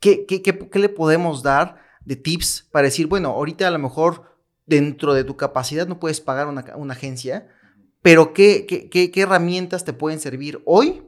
[0.00, 3.78] ¿Qué, qué, qué, qué le podemos dar de tips para decir, bueno, ahorita a lo
[3.80, 4.36] mejor
[4.66, 7.48] dentro de tu capacidad no puedes pagar una, una agencia,
[8.08, 11.02] pero ¿qué, qué, qué, herramientas te pueden servir hoy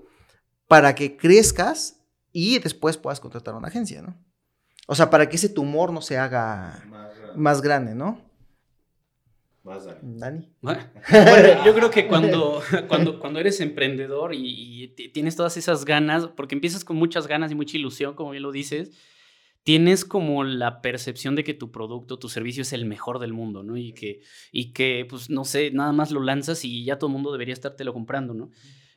[0.68, 1.98] para que crezcas
[2.30, 4.22] y después puedas contratar una agencia, ¿no?
[4.86, 6.84] O sea, para que ese tumor no se haga
[7.34, 8.20] más grande, ¿no?
[9.64, 10.52] Más Dani.
[10.60, 10.82] Bueno,
[11.64, 16.84] yo creo que cuando, cuando, cuando eres emprendedor y, tienes todas esas ganas, porque empiezas
[16.84, 18.90] con muchas ganas y mucha ilusión, como bien lo dices,
[19.62, 23.62] tienes como la percepción de que tu producto, tu servicio es el mejor del mundo,
[23.62, 23.76] ¿no?
[23.76, 24.20] Y que,
[24.52, 27.54] y que pues, no sé, nada más lo lanzas y ya todo el mundo debería
[27.54, 28.50] estártelo comprando, ¿no?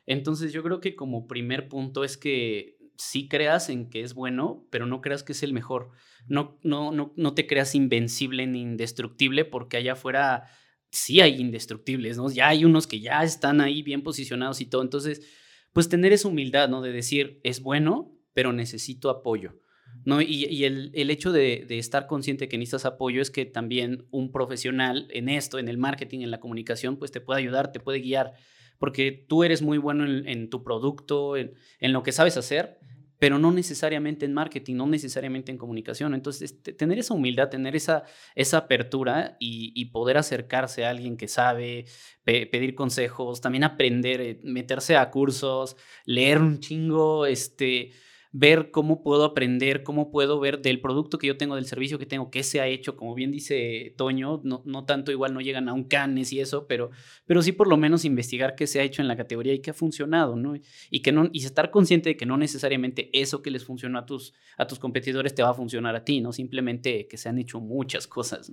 [0.06, 4.66] Entonces yo creo que como primer punto es que sí creas en que es bueno,
[4.70, 5.90] pero no creas que es el mejor.
[6.26, 10.44] No, no, no, no te creas invencible ni indestructible porque allá afuera
[10.90, 12.30] sí hay indestructibles, ¿no?
[12.30, 14.82] Ya hay unos que ya están ahí bien posicionados y todo.
[14.82, 15.26] Entonces,
[15.72, 16.82] pues tener esa humildad, ¿no?
[16.82, 19.58] De decir, es bueno, pero necesito apoyo.
[20.04, 20.20] ¿No?
[20.20, 25.28] Y, el, hecho de, estar consciente que necesitas apoyo es que también un profesional en
[25.28, 28.34] esto, en el marketing, en la comunicación, pues te puede ayudar, te puede guiar,
[28.78, 32.78] porque tú eres muy bueno en, tu producto, en, lo que sabes hacer,
[33.18, 36.12] pero no necesariamente en marketing, no necesariamente en comunicación.
[36.12, 38.02] Entonces, tener esa humildad, tener esa,
[38.34, 41.86] esa apertura y, poder acercarse a alguien que sabe,
[42.24, 47.92] pedir consejos, también aprender, eh, meterse a cursos, leer un chingo, este
[48.36, 52.04] ver cómo puedo aprender, cómo puedo ver del producto que yo tengo, del servicio que
[52.04, 55.68] tengo, qué se ha hecho, como bien dice Toño, no, no tanto igual no llegan
[55.68, 56.90] a un canes y eso, pero,
[57.26, 59.70] pero sí por lo menos investigar qué se ha hecho en la categoría y qué
[59.70, 60.56] ha funcionado, ¿no?
[60.90, 64.04] Y, que no, y estar consciente de que no necesariamente eso que les funcionó a
[64.04, 66.32] tus, a tus competidores te va a funcionar a ti, ¿no?
[66.32, 68.52] Simplemente que se han hecho muchas cosas,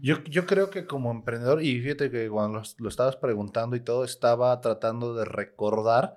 [0.00, 4.04] Yo, yo, creo que como emprendedor, y fíjate que cuando lo, estabas preguntando y todo,
[4.04, 6.16] estaba tratando de recordar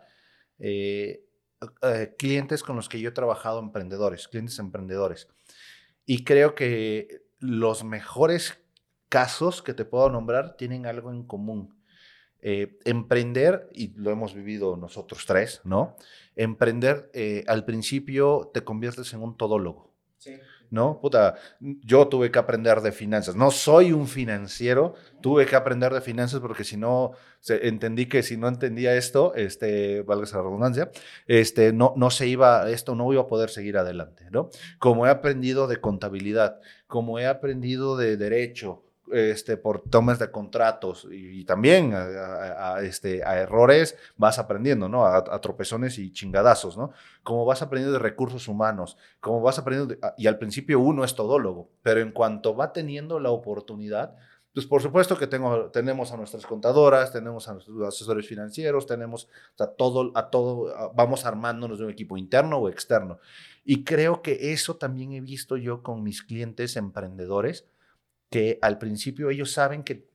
[0.58, 1.26] eh,
[1.82, 5.28] eh, clientes con los que yo he trabajado, emprendedores, clientes emprendedores.
[6.06, 8.58] Y creo que los mejores
[9.10, 11.76] casos que te puedo nombrar tienen algo en común.
[12.44, 15.96] Eh, emprender, y lo hemos vivido nosotros tres, ¿no?
[16.36, 19.94] Emprender, eh, al principio te conviertes en un todólogo.
[20.18, 20.40] Sí.
[20.72, 21.00] ¿No?
[21.00, 23.36] Puta, yo tuve que aprender de finanzas.
[23.36, 27.12] No soy un financiero, tuve que aprender de finanzas porque si no,
[27.48, 30.90] entendí que si no entendía esto, este, valga esa redundancia,
[31.28, 34.50] este, no, no se iba, esto no iba a poder seguir adelante, ¿no?
[34.80, 41.08] Como he aprendido de contabilidad, como he aprendido de derecho, este, por tomas de contratos
[41.12, 45.06] y, también a, este, a errores vas aprendiendo, ¿no?
[45.06, 46.92] A, tropezones y chingadazos, ¿no?
[47.24, 51.70] Como vas aprendiendo de recursos humanos, como vas aprendiendo, y al principio uno es todólogo,
[51.82, 54.16] pero en cuanto va teniendo la oportunidad,
[54.54, 59.30] pues por supuesto que tengo, tenemos a nuestras contadoras, tenemos a nuestros asesores financieros, tenemos
[59.58, 63.20] a todo, a todo, vamos armándonos de un equipo interno o externo.
[63.64, 67.66] Y creo que eso también he visto yo con mis clientes emprendedores,
[68.32, 70.10] que al principio ellos saben que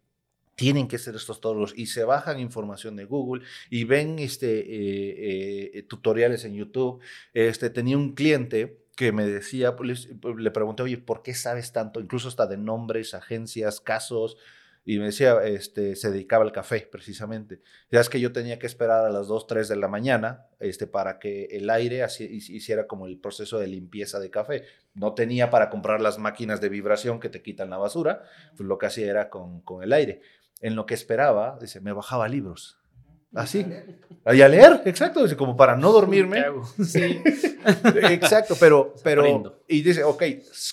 [0.57, 5.71] tienen que ser estos todos y se bajan información de Google y ven este, eh,
[5.75, 7.01] eh, tutoriales en YouTube.
[7.35, 10.09] Este, tenía un cliente que me decía, pues,
[10.39, 12.01] le pregunté, oye, ¿por qué sabes tanto?
[12.01, 14.39] Incluso hasta de nombres, agencias, casos,
[14.89, 17.61] y me decía, este, se dedicaba al café precisamente.
[17.91, 20.87] Ya es que yo tenía que esperar a las 2, 3 de la mañana este,
[20.87, 24.63] para que el aire hiciera como el proceso de limpieza de café.
[24.95, 28.23] No tenía para comprar las máquinas de vibración que te quitan la basura,
[28.57, 30.21] pues lo que hacía era con, con el aire.
[30.61, 32.79] En lo que esperaba, dice, me bajaba libros.
[33.37, 33.67] Así.
[34.33, 36.45] Y a leer, exacto, como para no dormirme.
[36.85, 37.23] Sí.
[38.11, 40.23] exacto, pero, pero, y dice, ok,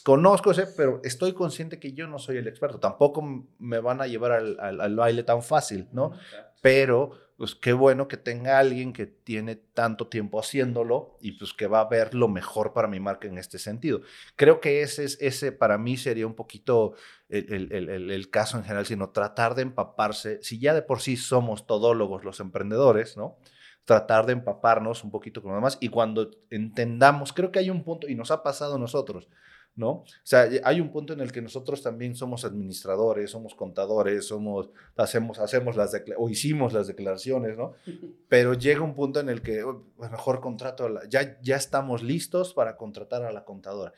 [0.04, 2.80] conozco ese, pero estoy consciente que yo no soy el experto.
[2.80, 6.14] Tampoco me van a llevar al, al baile tan fácil, ¿no?
[6.62, 11.68] Pero pues qué bueno que tenga alguien que tiene tanto tiempo haciéndolo y pues que
[11.68, 14.02] va a ver lo mejor para mi marca en este sentido.
[14.36, 16.94] Creo que ese, es, ese para mí sería un poquito
[17.30, 21.18] el, el, el, caso en general, sino tratar de empaparse, si ya de por sí
[21.18, 23.38] somos todólogos los emprendedores, ¿no?
[23.86, 27.84] Tratar de empaparnos un poquito con lo demás y cuando entendamos, creo que hay un
[27.84, 29.28] punto, y nos ha pasado a nosotros,
[29.76, 29.90] ¿no?
[29.90, 34.70] O sea, hay un punto en el que nosotros también somos administradores, somos contadores, somos,
[34.96, 37.74] hacemos, hacemos las o hicimos las declaraciones, ¿no?
[38.30, 42.54] Pero llega un punto en el que oh, pues, mejor contrato, ya, ya estamos listos
[42.54, 43.94] para contratar a la contadora.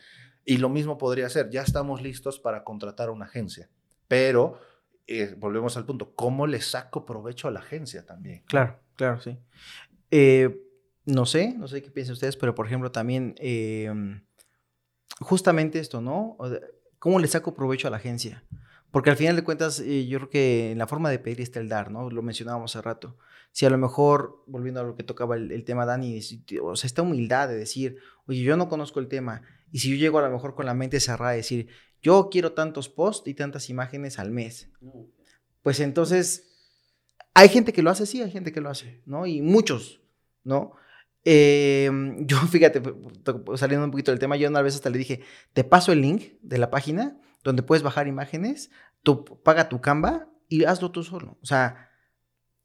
[0.46, 3.70] Y lo mismo podría ser, ya estamos listos para contratar a una agencia,
[4.08, 4.60] pero
[5.08, 8.44] eh, volvemos al punto, ¿cómo le saco provecho a la agencia también?
[8.46, 9.38] Claro, claro, sí.
[10.12, 10.62] Eh,
[11.06, 13.36] no sé, no sé qué piensan ustedes, pero por ejemplo también...
[13.40, 13.92] Eh,
[15.20, 16.38] justamente esto, ¿no?
[17.00, 18.44] ¿Cómo le saco provecho a la agencia?
[18.92, 21.60] Porque al final de cuentas, eh, yo creo que en la forma de pedir está
[21.60, 22.10] el dar, ¿no?
[22.10, 23.18] Lo mencionábamos hace rato.
[23.52, 26.20] Si a lo mejor, volviendo a lo que tocaba el, tema Dani,
[26.62, 29.42] o sea, esta humildad de decir, oye, yo no conozco el tema,
[29.72, 31.68] y si yo llego a lo mejor con la mente cerrada, decir,
[32.02, 34.70] yo quiero tantos posts y tantas imágenes al mes,
[35.62, 36.56] pues entonces
[37.34, 39.26] hay gente que lo hace, sí, hay gente que lo hace, ¿no?
[39.26, 40.02] Y muchos,
[40.44, 40.76] ¿no?
[41.26, 42.82] Em, yo, fíjate,
[43.56, 45.22] saliendo un poquito del tema, yo una vez hasta le dije,
[45.54, 48.72] te paso el link de la página donde puedes bajar imágenes,
[49.04, 51.38] tú paga tu Canva y hazlo tú solo.
[51.42, 51.90] O sea,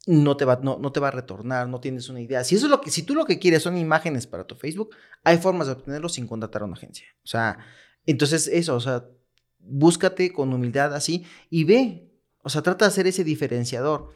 [0.07, 2.45] no te va, no, no, te va a retornar, no tienes una idea.
[2.45, 4.95] Si eso es lo que, si tú lo que quieres son imágenes para tu Facebook,
[5.25, 7.07] hay formas de obtenerlo sin contratar a una agencia.
[7.25, 7.59] O sea,
[8.07, 9.07] entonces eso, o sea,
[9.59, 12.11] búscate con humildad así y ve,
[12.43, 14.15] o sea, trata de hacer ese diferenciador.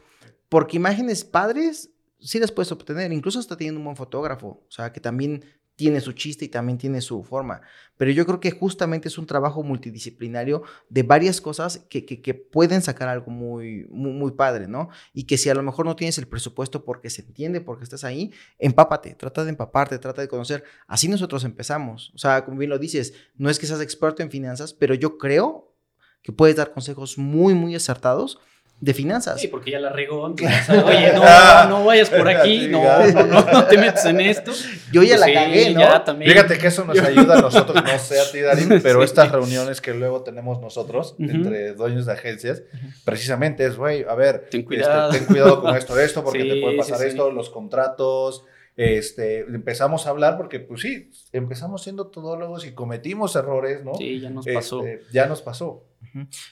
[0.49, 4.91] Porque imágenes padres sí las puedes obtener, incluso hasta teniendo un buen fotógrafo, o sea,
[4.91, 5.43] que también
[5.75, 7.61] tiene su chiste y también tiene su forma.
[7.97, 12.81] Pero yo creo que justamente es un trabajo multidisciplinario de varias cosas que, que, pueden
[12.81, 14.89] sacar algo muy, muy, muy, padre, ¿no?
[15.13, 18.03] Y que si a lo mejor no tienes el presupuesto porque se entiende, porque estás
[18.03, 20.63] ahí, empápate, trata de empaparte, trata de conocer.
[20.87, 22.11] Así nosotros empezamos.
[22.15, 25.17] O sea, como bien lo dices, no es que seas experto en finanzas, pero yo
[25.17, 25.73] creo
[26.21, 28.39] que puedes dar consejos muy, muy acertados
[28.79, 29.39] de finanzas.
[29.39, 30.23] Sí, porque ya la regó.
[30.23, 31.21] Oye, no,
[31.69, 34.51] no vayas por aquí, no, no, no, te metes en esto.
[34.91, 35.81] Yo ya la cagué, ¿no?
[36.23, 39.81] Fíjate que eso nos ayuda a nosotros, no sé a ti, Darín, pero estas reuniones
[39.81, 42.63] que luego tenemos nosotros, entre dueños de agencias,
[43.03, 45.11] precisamente es, güey, a ver, ten cuidado.
[45.11, 48.43] Este, ten cuidado con esto, esto, porque te puede pasar esto, los contratos,
[48.75, 53.95] este, empezamos a hablar porque, pues sí, empezamos siendo todólogos y cometimos errores, ¿no?
[53.95, 54.85] Sí, ya nos pasó.
[54.85, 55.85] Este, ya nos pasó.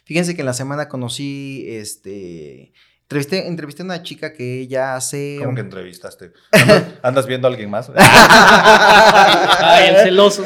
[0.06, 2.74] Fíjense que en la semana conocí, este,
[3.04, 5.38] Entrevisté, entrevisté a una chica que ella hace.
[5.40, 6.32] ¿Cómo que entrevistaste?
[7.04, 7.92] ¿Andas, viendo a alguien más?
[7.96, 10.44] Ay, el celoso.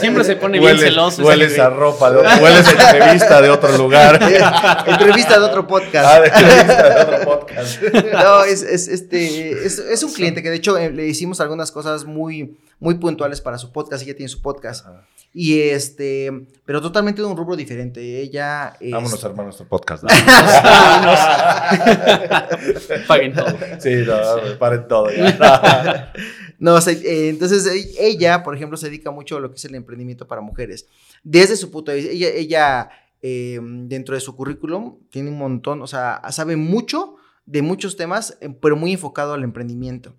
[0.00, 1.22] Siempre, se pone bien celoso.
[1.22, 4.20] Hueles a ropa, hueles a entrevista de otro lugar.
[4.86, 6.06] entrevista de otro podcast.
[6.06, 7.82] Ah, de entrevista de otro podcast.
[8.12, 11.72] No, es, es este, es, es, un cliente que de hecho eh, le hicimos algunas
[11.72, 14.02] cosas muy, muy puntuales para su podcast.
[14.02, 14.86] Ella tiene su podcast.
[15.32, 18.20] Y este, pero totalmente de un rubro diferente.
[18.20, 18.76] Ella.
[18.80, 18.92] Es...
[18.92, 20.04] Vámonos a armar nuestro podcast.
[23.06, 23.54] Paguen todo.
[23.78, 25.08] Sí, no, paren todo.
[26.58, 29.74] no, eh, entonces e, ella, por ejemplo, se dedica mucho a lo que es el
[29.74, 30.86] emprendimiento para mujeres.
[31.22, 32.88] Desde su punto de vista, ella, ella
[33.22, 38.38] eh, dentro de su currículum, tiene un montón, o sea, sabe mucho de muchos temas,
[38.40, 40.14] eh, pero muy enfocado al emprendimiento.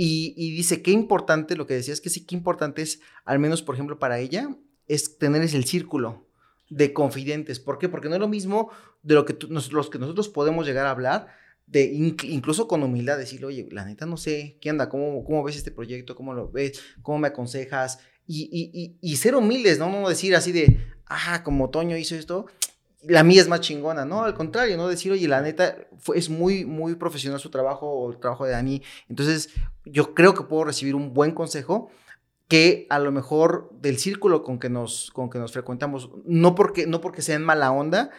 [0.00, 3.62] Y, dice, qué importante, lo que decía es que sí, qué importante es, al menos
[3.62, 4.48] por ejemplo para ella,
[4.86, 6.28] es tener ese círculo
[6.70, 7.58] de confidentes.
[7.58, 7.88] ¿Por qué?
[7.88, 8.70] Porque no es lo mismo
[9.02, 11.26] de lo que los que nosotros podemos llegar a hablar,
[11.66, 14.88] de incluso con humildad, decirle, oye, la neta no sé, ¿qué anda?
[14.88, 16.14] ¿Cómo, cómo ves este proyecto?
[16.14, 16.80] ¿Cómo lo ves?
[17.02, 17.98] ¿Cómo me aconsejas?
[18.24, 19.90] Y, y, y, ser humildes, ¿no?
[19.90, 22.46] No decir así de, ah, como Toño hizo esto,
[23.02, 24.24] la mía es más chingona, ¿no?
[24.24, 24.88] Al contrario, ¿no?
[24.88, 28.52] Decir, oye, la neta, fue, es muy, muy profesional su trabajo o el trabajo de
[28.52, 28.82] Dani.
[29.08, 29.50] Entonces,
[29.92, 31.90] yo creo que puedo recibir un buen consejo
[32.48, 36.86] que a lo mejor del círculo con que nos, con que nos frecuentamos, no porque,
[36.86, 38.10] no porque sea en mala onda,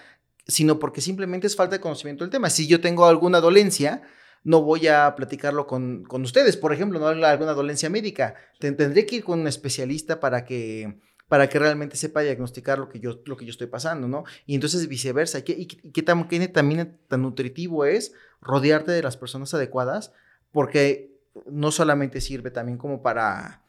[0.48, 2.50] sino porque simplemente es falta de conocimiento del tema.
[2.50, 4.04] Si yo tengo alguna dolencia,
[4.44, 8.36] no voy a platicarlo con, con ustedes, por ejemplo, no alguna dolencia médica.
[8.60, 13.00] Tendré que ir con un especialista para que para que realmente sepa diagnosticar lo que
[13.00, 14.24] yo, lo que yo estoy pasando, ¿no?
[14.48, 15.38] Y entonces viceversa.
[15.38, 20.12] ¿Y qué, y qué también tan nutritivo es rodearte de las personas adecuadas?
[20.52, 23.64] Porque no solamente sirve también como para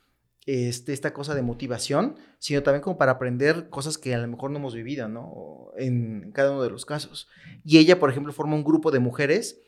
[0.46, 4.50] este, esta cosa de motivación, sino también como para aprender cosas que a lo mejor
[4.50, 5.68] no hemos vivido, ¿no?
[5.76, 7.28] En cada uno de los casos.
[7.64, 9.60] Y ella, por ejemplo, forma un grupo de mujeres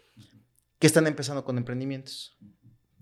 [0.78, 2.36] que están empezando con emprendimientos,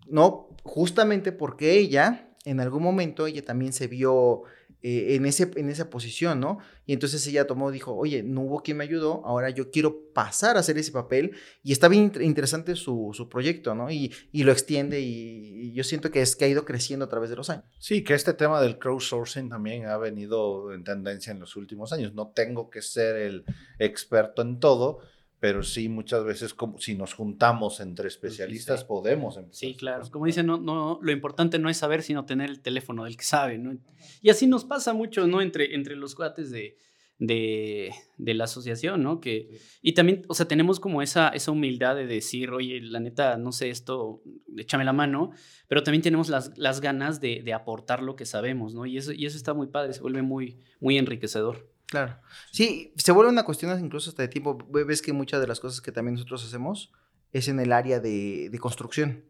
[0.07, 0.49] ¿no?
[0.63, 4.43] Justamente porque ella, en algún momento, ella también se vio
[4.83, 6.59] eh, en, ese, en esa posición, ¿no?
[6.87, 10.57] Y entonces ella tomó, dijo, oye, no hubo quien me ayudó, ahora yo quiero pasar
[10.57, 13.91] a hacer ese papel y está bien interesante su, su proyecto, ¿no?
[13.91, 17.31] Y, y lo extiende y, yo siento que es que ha ido creciendo a través
[17.31, 17.65] de los años.
[17.79, 22.15] Sí, que este tema del crowdsourcing también ha venido en tendencia en los últimos años.
[22.15, 23.45] No tengo que ser el
[23.79, 25.01] experto en todo,
[25.41, 29.55] pero sí muchas veces como si nos juntamos entre especialistas podemos empezar.
[29.59, 30.05] Sí, claro.
[30.11, 33.25] Como dicen, no, no, lo importante no es saber, sino tener el teléfono del que
[33.25, 33.77] sabe, ¿no?
[34.21, 35.41] Y así nos pasa mucho, ¿no?
[35.41, 36.77] Entre, entre los cuates de,
[37.19, 39.19] de, de la asociación, ¿no?
[39.21, 43.39] Que, y también, o sea, tenemos como esa, esa humildad de decir, oye, la neta,
[43.39, 44.23] no sé esto,
[44.59, 45.31] échame la mano,
[45.69, 48.85] pero también tenemos las, las ganas de, de aportar lo que sabemos, ¿no?
[48.85, 51.70] Y eso, y eso está muy padre, se vuelve muy, muy enriquecedor.
[51.91, 52.17] Claro.
[52.53, 54.57] Sí, se vuelve una cuestión incluso hasta de tiempo.
[54.71, 56.93] Ves que muchas de las cosas que también nosotros hacemos
[57.33, 59.25] es en el área de, construcción.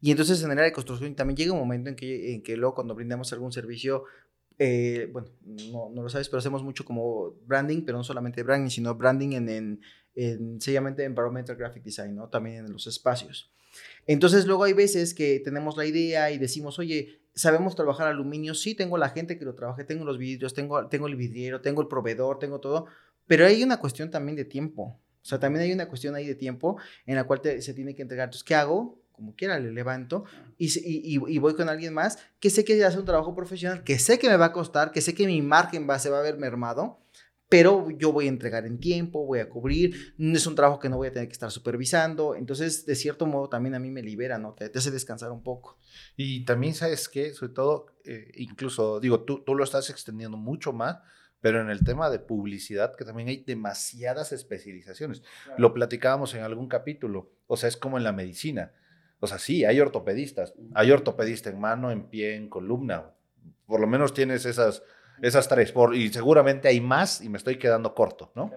[0.00, 2.56] Y entonces en el área de construcción también llega un momento en que, en que
[2.56, 4.04] luego cuando brindamos algún servicio,
[4.58, 5.28] eh, bueno,
[5.70, 9.32] no, no, lo sabes, pero hacemos mucho como branding, pero no solamente branding, sino branding
[9.32, 9.80] en, en,
[10.16, 12.28] en sencillamente environmental graphic design, ¿no?
[12.28, 13.52] También en los espacios.
[14.06, 18.74] Entonces luego hay veces que tenemos la idea y decimos, oye, sabemos trabajar aluminio, sí,
[18.74, 22.38] tengo la gente que lo trabaje, tengo los vidrios, tengo, el vidriero, tengo el proveedor,
[22.38, 22.86] tengo todo,
[23.26, 25.00] pero hay una cuestión también de tiempo.
[25.22, 26.76] O sea, también hay una cuestión ahí de tiempo
[27.06, 28.26] en la cual se tiene que entregar.
[28.26, 29.00] Entonces, ¿qué hago?
[29.12, 30.24] Como quiera, le levanto
[30.58, 34.28] y, voy con alguien más que sé que hace un trabajo profesional, que sé que
[34.28, 36.98] me va a costar, que sé que mi margen va, se va a ver mermado,
[37.48, 40.88] pero yo voy a entregar en tiempo, voy a cubrir, no es un trabajo que
[40.88, 44.02] no voy a tener que estar supervisando, entonces de cierto modo también a mí me
[44.02, 44.54] libera, ¿no?
[44.54, 45.78] Te, te hace descansar un poco.
[46.16, 50.72] Y también sabes que, sobre todo, eh, incluso, digo, tú, tú lo estás extendiendo mucho
[50.72, 50.98] más,
[51.44, 55.22] pero en el tema de publicidad, que también hay demasiadas especializaciones.
[55.58, 58.72] Lo platicábamos en algún capítulo, o sea, es como en la medicina.
[59.20, 63.10] O sea, sí, hay ortopedistas, hay ortopedista en mano, en pie, en columna.
[63.66, 64.82] Por lo menos tienes esas
[65.22, 68.52] esas tres, por, y seguramente hay más y me estoy quedando corto, ¿no?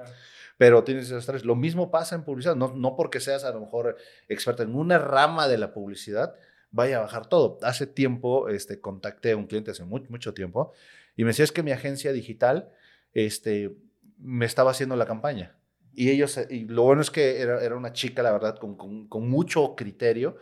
[0.57, 1.45] Pero tienes esas tres.
[1.45, 3.95] Lo mismo pasa en publicidad, no, no porque seas a lo mejor
[4.27, 6.33] experto en una rama de la publicidad,
[6.71, 7.59] vaya a bajar todo.
[7.61, 10.73] Hace tiempo este, contacté a un cliente, hace mucho, mucho tiempo,
[11.15, 12.71] y me decía, es que mi agencia digital
[13.13, 13.75] este,
[14.17, 15.55] me estaba haciendo la campaña.
[15.93, 19.07] Y ellos, y lo bueno es que era, era una chica, la verdad, con, con,
[19.07, 20.37] con mucho criterio,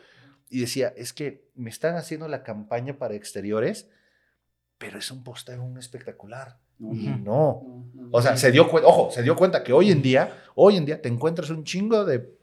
[0.50, 3.90] y decía, es que me están haciendo la campaña para exteriores,
[4.78, 6.58] pero es un posteo un espectacular.
[6.80, 7.86] Y no.
[8.12, 10.86] O sea, se dio cuenta, ojo, se dio cuenta que hoy en día, hoy en
[10.86, 12.36] día te encuentras un chingo de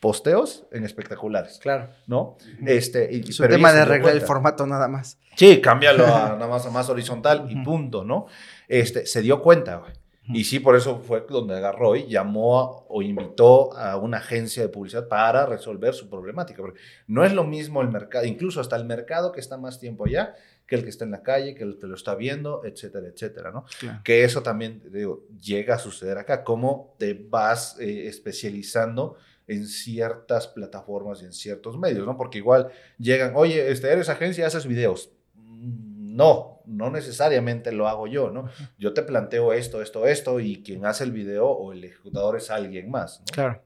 [0.00, 1.58] posteos en espectaculares.
[1.60, 1.88] Claro.
[2.06, 2.36] ¿No?
[2.66, 5.18] Este, y, es un tema de arreglar el formato nada más.
[5.36, 8.26] Sí, cámbialo a nada más, a más horizontal y punto, ¿no?
[8.68, 9.92] Este, se dio cuenta, güey.
[10.28, 14.68] Y sí, por eso fue donde agarró y llamó o invitó a una agencia de
[14.68, 16.62] publicidad para resolver su problemática.
[16.62, 20.06] Porque no es lo mismo el mercado, incluso hasta el mercado que está más tiempo
[20.06, 20.34] allá,
[20.72, 23.50] que el que está en la calle, que el que lo está viendo, etcétera, etcétera,
[23.50, 23.66] ¿no?
[24.02, 29.16] Que eso también, digo, llega a suceder acá, cómo te vas eh, especializando
[29.46, 32.16] en ciertas plataformas y en ciertos medios, ¿no?
[32.16, 35.12] Porque igual llegan, oye, este, eres agencia, haces videos.
[35.34, 38.48] Mm, no, no necesariamente lo hago yo, ¿no?
[38.78, 42.50] Yo te planteo esto, esto, esto, y quien hace el video o el ejecutador es
[42.50, 43.26] alguien más, ¿no?
[43.30, 43.62] Claro,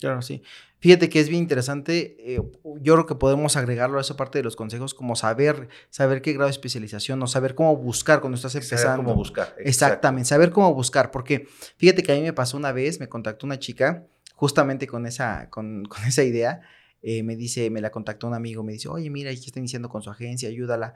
[0.00, 0.42] claro, sí.
[0.78, 2.16] Fíjate que es bien interesante.
[2.18, 2.40] Eh,
[2.80, 6.32] yo creo que podemos agregarlo a esa parte de los consejos, como saber, saber qué
[6.32, 8.82] grado de especialización o saber cómo buscar cuando estás empezando.
[8.82, 9.54] Saber cómo buscar.
[9.58, 11.10] Exactamente, saber cómo buscar.
[11.10, 15.06] Porque fíjate que a mí me pasó una vez, me contactó una chica justamente con
[15.06, 16.60] esa, con, con esa idea.
[17.02, 19.88] Eh, me dice, me la contactó un amigo, me dice, oye, mira, ¿qué está iniciando
[19.88, 20.48] con su agencia?
[20.48, 20.94] Ayúdala.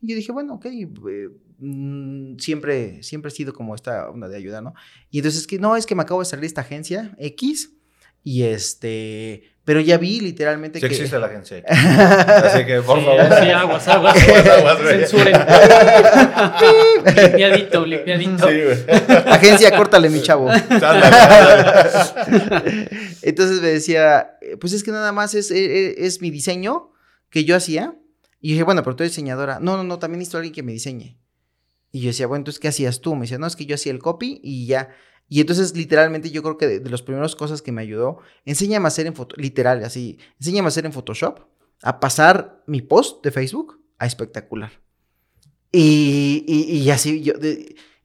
[0.00, 4.36] Y yo dije, bueno, ok, eh, mm, siempre, siempre he sido como esta onda de
[4.36, 4.74] ayuda, ¿no?
[5.10, 7.77] Y entonces, que no, es que me acabo de salir de esta agencia X
[8.22, 10.94] y este, pero ya vi literalmente sí que...
[10.94, 11.62] existe la agencia.
[11.68, 13.20] Así que, por favor.
[13.38, 14.16] Sí, aguas, aguas.
[14.58, 15.34] aguas, Censuren.
[17.22, 18.48] limpiadito, limpiadito.
[18.48, 18.60] Sí,
[19.26, 20.50] agencia, córtale, mi chavo.
[23.20, 26.92] Entonces me decía, pues es que nada más es, es, es, mi diseño
[27.28, 27.94] que yo hacía.
[28.40, 29.58] Y dije, bueno, pero tú eres diseñadora.
[29.60, 31.18] No, no, no, también necesito a alguien que me diseñe.
[31.92, 33.14] Y yo decía, bueno, entonces, ¿qué hacías tú?
[33.16, 34.88] Me decía, no, es que yo hacía el copy y ya.
[35.28, 38.88] Y entonces, literalmente, yo creo que de, las primeras cosas que me ayudó, enséñame a
[38.88, 41.40] hacer en foto, literal, así, enséñame a hacer en Photoshop,
[41.82, 44.72] a pasar mi post de Facebook a espectacular.
[45.70, 47.34] Y, y, así, yo,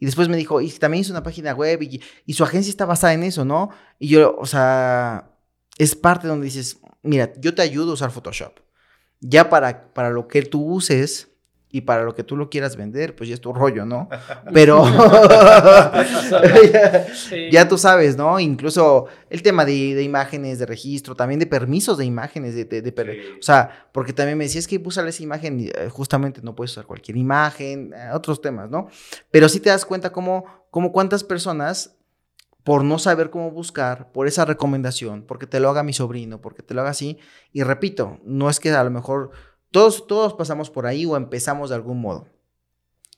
[0.04, 2.86] y después me dijo, y también hizo una página web y, y, su agencia está
[2.86, 3.70] basada en eso, ¿no?
[4.00, 5.32] Y yo, o sea,
[5.78, 8.60] es parte donde dices, mira, yo te ayudo a usar Photoshop.
[9.22, 11.30] Ya para, para lo que tú uses,
[11.76, 14.08] y para lo que tú lo quieras vender, pues ya es tu rollo, ¿no?
[14.54, 14.86] Pero
[17.52, 18.40] ya, tú sabes, ¿no?
[18.40, 23.36] Incluso el tema de, de, imágenes, de registro, también de permisos de imágenes, de, de,
[23.40, 26.86] o sea, porque también me decías que usar esa imagen, eh, justamente no puedes usar
[26.86, 28.88] cualquier imagen, eh, otros temas, ¿no?
[29.32, 31.96] Pero sí te das cuenta cómo, cómo cuántas personas
[32.64, 36.62] por no saber cómo buscar, por esa recomendación, porque te lo haga mi sobrino, porque
[36.62, 37.18] te lo haga así,
[37.52, 39.32] y repito, no es que a lo mejor
[39.74, 42.28] todos, todos pasamos por ahí o empezamos de algún modo,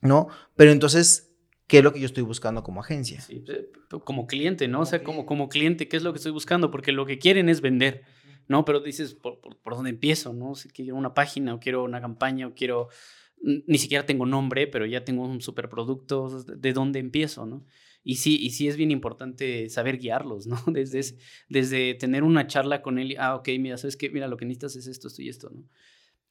[0.02, 0.30] ¿no?
[0.56, 1.36] Pero entonces,
[1.68, 3.20] ¿qué es lo que yo estoy buscando como agencia?
[3.20, 3.44] Sí,
[4.06, 4.80] como cliente, ¿no?
[4.80, 6.72] O sea, como, como cliente, ¿qué es lo que estoy buscando?
[6.72, 8.04] Porque lo que quieren es vender,
[8.48, 8.64] ¿no?
[8.64, 10.32] Pero dices, ¿por, por, dónde empiezo?
[10.32, 10.56] ¿No?
[10.56, 12.88] Si quiero una página o quiero una campaña o quiero...
[13.42, 16.42] Ni siquiera tengo nombre, pero ya tengo un superproducto.
[16.44, 17.66] ¿De dónde empiezo, no?
[18.02, 20.58] Y sí, y sí es bien importante saber guiarlos, ¿no?
[20.72, 21.18] Desde,
[21.50, 24.10] desde tener una charla con él, ah, ok, mira, ¿sabes qué?
[24.10, 25.66] Mira, lo que necesitas es esto, esto y esto, ¿no?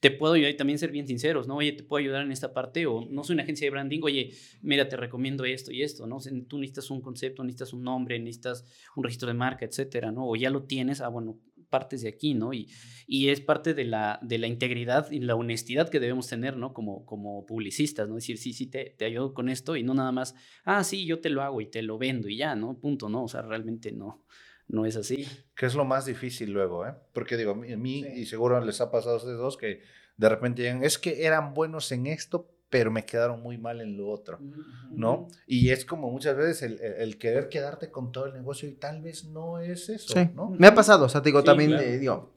[0.05, 1.57] Te puedo ayudar y también ser bien sinceros, ¿no?
[1.57, 4.32] Oye, te puedo ayudar en esta parte o no soy una agencia de branding, oye,
[4.61, 6.18] mira, te recomiendo esto y esto, ¿no?
[6.46, 10.28] tú necesitas un concepto, necesitas un nombre, necesitas un registro de marca, etcétera, ¿no?
[10.28, 11.40] O ya lo tienes, ah, bueno,
[11.70, 12.52] partes de aquí, ¿no?
[12.52, 12.68] Y,
[13.07, 16.74] y es parte de la, de la integridad y la honestidad que debemos tener, ¿no?
[16.74, 18.16] Como, como publicistas, ¿no?
[18.16, 20.34] Decir, sí, sí, te, te ayudo con esto y no nada más,
[20.66, 22.78] ah, sí, yo te lo hago y te lo vendo y ya, ¿no?
[22.78, 23.24] Punto, ¿no?
[23.24, 24.22] O sea, realmente no,
[24.68, 25.26] no es así.
[25.54, 26.94] Que es lo más difícil luego, ¿eh?
[27.12, 29.82] Porque digo, a mí, y seguro les ha pasado a ustedes dos, que
[30.16, 33.96] de repente digan, es que eran buenos en esto, pero me quedaron muy mal en
[33.96, 34.40] lo otro,
[34.90, 35.28] ¿no?
[35.46, 39.26] Y es como muchas veces el, querer quedarte con todo el negocio y tal vez
[39.26, 40.50] no es eso, ¿no?
[40.50, 42.32] Me ha pasado, o sea, te digo, también, eh, digo,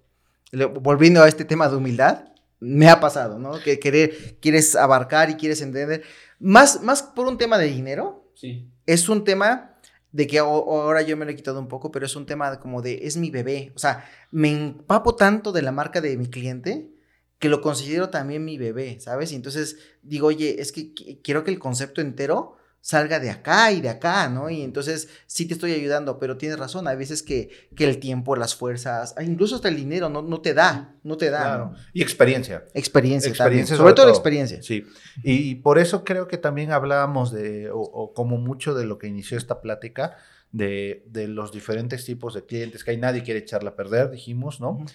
[0.81, 2.25] volviendo a este tema de humildad,
[2.59, 3.53] me ha pasado, ¿no?
[3.59, 6.03] Que querer, quieres abarcar y quieres entender,
[6.39, 8.69] más, más por un tema de dinero, sí.
[8.85, 9.76] es un tema
[10.11, 12.81] de que ahora yo me lo he quitado un poco, pero es un tema como
[12.81, 16.91] de, es mi bebé, o sea, me empapo tanto de la marca de mi cliente
[17.39, 19.31] que lo considero también mi bebé, ¿sabes?
[19.31, 23.81] Y entonces digo, oye, es que quiero que el concepto entero salga de acá y
[23.81, 24.49] de acá, ¿no?
[24.49, 28.35] Y entonces sí te estoy ayudando, pero tienes razón, hay veces que, que el tiempo,
[28.35, 31.39] las fuerzas, ah, incluso hasta el dinero no, no te da, no te da.
[31.39, 31.73] Claro.
[31.93, 32.65] Y experiencia.
[32.73, 34.61] Experiencia, experiencia Sobre, todo, la experiencia.
[34.63, 34.85] Sí,
[35.23, 39.37] y, por eso creo que también hablábamos de, o, como mucho de lo que inició
[39.37, 40.17] esta plática,
[40.51, 44.61] de, de, los diferentes tipos de clientes que hay, nadie quiere echarla a perder, dijimos,
[44.61, 44.85] ¿no?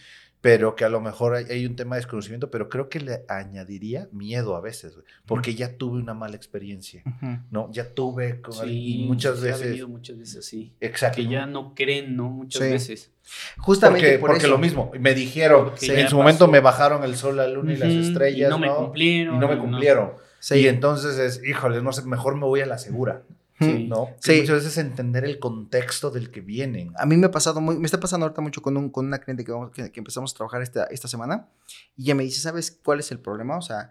[0.43, 4.09] Pero que a lo mejor hay, un tema de desconocimiento, pero creo que le añadiría
[4.11, 7.05] miedo a veces, porque ya tuve una mala experiencia,
[7.53, 7.70] ¿no?
[7.70, 9.86] Ya tuve con sí, muchas veces.
[9.86, 10.74] muchas veces sí.
[10.80, 11.16] Exacto.
[11.16, 12.28] Que ya no creen, ¿no?
[12.28, 13.12] Muchas veces.
[13.57, 17.47] Justamente porque, porque lo mismo, me dijeron, en su momento me bajaron el sol, la
[17.47, 19.36] luna y las estrellas, y no, me cumplieron.
[19.36, 20.11] Y no me cumplieron.
[20.51, 23.22] Y entonces es, híjole, no sé, mejor me voy a la segura.
[23.63, 23.87] Sí.
[23.89, 24.09] ¿no?
[24.21, 24.41] Sí.
[24.41, 26.93] Muchas veces entender el contexto del que vienen.
[26.97, 29.19] A mí me ha pasado muy, me está pasando ahorita mucho con, un, con una
[29.19, 31.49] cliente que, que, empezamos a trabajar esta, esta semana
[31.97, 33.57] y ella me dice, ¿sabes cuál es el problema?
[33.57, 33.91] O sea,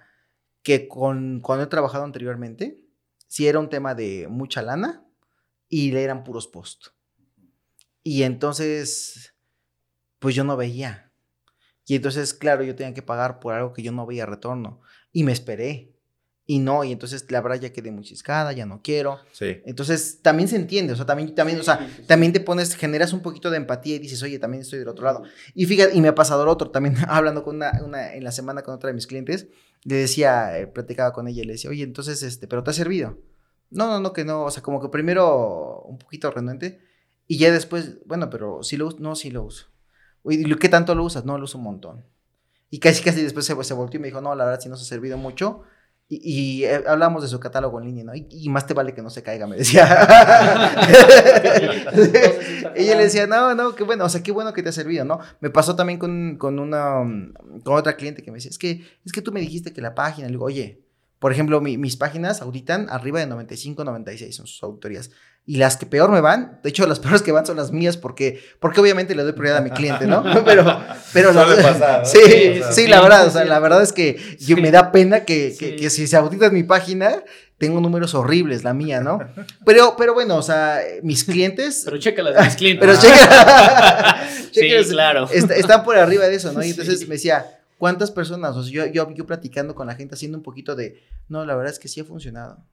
[0.63, 2.79] que con, cuando he trabajado anteriormente,
[3.27, 5.05] si era un tema de mucha lana
[5.69, 6.87] y le eran puros post.
[8.03, 9.33] Y entonces,
[10.19, 11.11] pues yo no veía.
[11.85, 14.81] Y entonces, claro, yo tenía que pagar por algo que yo no veía retorno.
[15.11, 15.90] Y me esperé
[16.51, 19.19] y no, y entonces la verdad ya quedé muy ciscada, ya no quiero.
[19.31, 19.61] Sí.
[19.65, 23.21] Entonces también se entiende, o sea, también, también, o sea, también te pones, generas un
[23.21, 25.23] poquito de empatía y dices, oye, también estoy del otro lado.
[25.55, 28.33] Y fíjate, y me ha pasado lo otro, también hablando con una, una, en la
[28.33, 29.47] semana con otra de mis clientes,
[29.85, 32.73] le decía, eh, platicaba con ella y le decía, oye, entonces, este, ¿pero te ha
[32.73, 33.17] servido?
[33.69, 36.81] No, no, no, que no, o sea, como que primero un poquito renuente
[37.27, 39.67] y ya después, bueno, pero si lo uso, no, sí lo uso.
[40.23, 41.23] Oye, ¿qué tanto lo usas?
[41.23, 42.05] No, lo uso un montón.
[42.69, 44.81] Y casi, casi después se, se volteó y me dijo, no, la verdad sí nos
[44.81, 45.63] ha servido mucho
[46.13, 48.11] y, eh, hablamos de su catálogo en línea, ¿no?
[48.13, 49.87] Y, más te vale que no se caiga, me decía.
[52.75, 54.73] y ella le decía, no, no, qué bueno, o sea, qué bueno que te ha
[54.73, 55.19] servido, ¿no?
[55.39, 56.95] Me pasó también con, con una,
[57.63, 59.95] con otra cliente que me decía, es que, es que tú me dijiste que la
[59.95, 60.81] página, le digo, oye,
[61.17, 65.11] por ejemplo, mis páginas auditan arriba de 95, 96 son sus auditorías.
[65.45, 67.97] Y las que peor me van, de hecho, las peores que van son las mías
[67.97, 70.23] porque, porque obviamente le doy prioridad a mi cliente, ¿no?
[70.45, 70.81] Pero,
[71.13, 71.31] pero
[72.05, 75.55] sí, sí, la verdad, o sea, la verdad es que yo, me da pena que,
[75.57, 77.23] que, si se audita mi página,
[77.57, 79.19] tengo números horribles, la mía, ¿no?
[79.65, 81.81] Pero, pero bueno, o sea, mis clientes.
[81.85, 82.87] Pero checa las de mis clientes.
[82.87, 84.27] Pero checa.
[84.51, 85.29] sí, claro.
[85.31, 86.63] están por arriba de eso, ¿no?
[86.63, 87.45] Y entonces me decía,
[87.81, 88.55] ¿Cuántas personas?
[88.55, 91.55] O sea, yo, yo, yo platicando con la gente, haciendo un poquito de, no, la
[91.55, 92.63] verdad es que sí ha funcionado.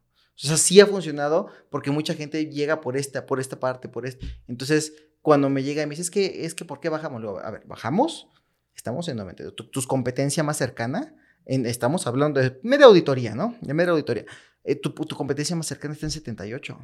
[0.43, 4.07] O sea, sí ha funcionado porque mucha gente llega por esta, por esta parte, por
[4.07, 4.27] este.
[4.47, 7.21] Entonces, cuando me llega y me dice, es que, es que, ¿por qué bajamos?
[7.21, 8.29] Luego, a ver, ¿bajamos?
[8.75, 9.57] Estamos en 92.
[9.57, 11.15] Tu, tu competencia más cercana,
[11.45, 13.57] en, estamos hablando de media auditoría, ¿no?
[13.61, 14.27] De media auditoría.
[14.63, 16.79] Eh, tu, tu, competencia más cercana está en 78.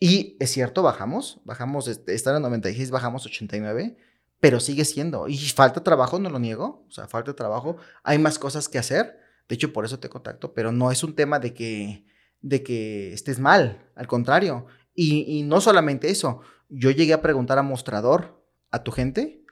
[0.00, 3.96] Y es cierto, bajamos, bajamos, estar en 96, bajamos 89,
[4.40, 5.28] pero sigue siendo.
[5.28, 6.84] Y falta trabajo, no lo niego.
[6.88, 7.76] O sea, falta trabajo.
[8.02, 9.16] Hay más cosas que hacer.
[9.48, 12.04] De hecho, por eso te contacto, pero no es un tema de que,
[12.40, 13.90] de que estés mal.
[13.94, 14.66] Al contrario.
[14.94, 16.40] Y, no solamente eso.
[16.68, 19.44] Yo llegué a preguntar a mostrador a tu gente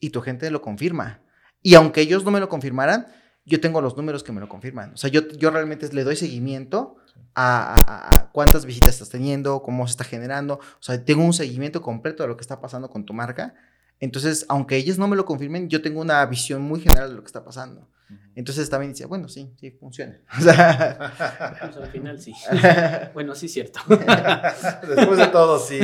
[0.00, 1.22] y tu gente lo confirma.
[1.62, 3.06] Y aunque ellos no me lo confirmaran,
[3.44, 4.94] yo tengo los números que me lo confirman.
[4.94, 6.96] O sea, yo, yo realmente le doy seguimiento
[7.34, 10.54] a, a, cuántas visitas estás teniendo, cómo se está generando.
[10.54, 13.54] O sea, tengo un seguimiento completo de lo que está pasando con tu marca
[14.00, 17.22] entonces, aunque ellos no me lo confirmen, yo tengo una visión muy general de lo
[17.22, 17.88] que está pasando.
[18.34, 20.20] Entonces también decía, bueno, sí, sí, funciona.
[20.38, 22.32] O sea, pues al final sí.
[23.14, 23.80] bueno, sí es cierto.
[23.88, 25.78] Después de todo, sí.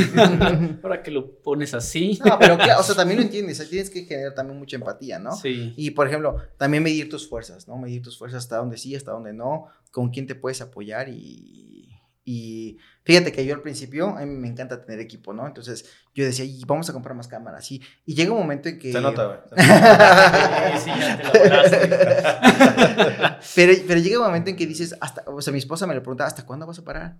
[0.83, 2.19] Ahora que lo pones así.
[2.25, 5.33] No, pero claro, o sea, también lo entiendes, tienes que generar también mucha empatía, ¿no?
[5.33, 5.73] Sí.
[5.77, 7.79] Y por ejemplo, también medir tus fuerzas, ¿no?
[7.79, 12.01] Medir tus fuerzas hasta donde sí, hasta donde no, con quién te puedes apoyar y,
[12.25, 12.79] y
[13.11, 15.45] fíjate que yo al principio, a mí me encanta tener equipo, ¿no?
[15.45, 15.85] Entonces
[16.15, 17.69] yo decía, y vamos a comprar más cámaras.
[17.73, 18.93] Y, y llega un momento en que...
[18.93, 19.39] Se nota, güey.
[20.79, 20.91] sí,
[23.57, 26.03] pero, pero llega un momento en que dices, hasta, o sea, mi esposa me lo
[26.03, 27.17] pregunta, ¿hasta cuándo vas a parar?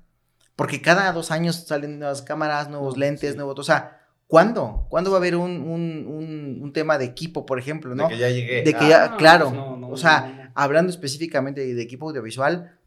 [0.55, 3.59] Porque cada dos años salen nuevas cámaras, nuevos lentes, nuevos...
[3.59, 3.97] O sea,
[4.29, 4.87] ¿Cuándo?
[4.89, 8.05] ¿Cuándo va a haber un, un, un, un tema de equipo, por ejemplo, no?
[8.05, 8.63] De que ya llegué.
[8.63, 9.47] De que Ah, ya, claro.
[9.47, 10.51] pues no, no, o sea, no, no.
[10.55, 12.79] hablando específicamente de equipo audiovisual,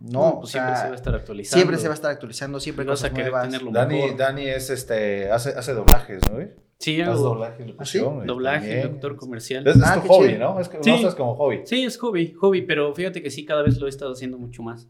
[0.00, 1.56] no, No, o pues sea, siempre se va a estar actualizando.
[1.58, 3.48] siempre se va a estar actualizando, siempre Vas a cosas querer nuevas.
[3.48, 4.16] tenerlo Dani, mejor.
[4.16, 6.38] Dani es este, hace, hace doblajes, ¿no?
[6.80, 8.14] Sí, Hace hago doblaje, locución.
[8.16, 8.86] güey, doblaje, también.
[8.86, 9.66] locutor comercial.
[9.66, 10.38] Es, es Ah, tu hobby, chido.
[10.38, 10.60] ¿no?
[10.60, 10.90] Es que Sí.
[10.90, 11.60] lo haces como hobby.
[11.64, 14.62] Sí, es hobby, hobby, pero fíjate que sí, cada vez lo he estado haciendo mucho
[14.62, 14.88] más.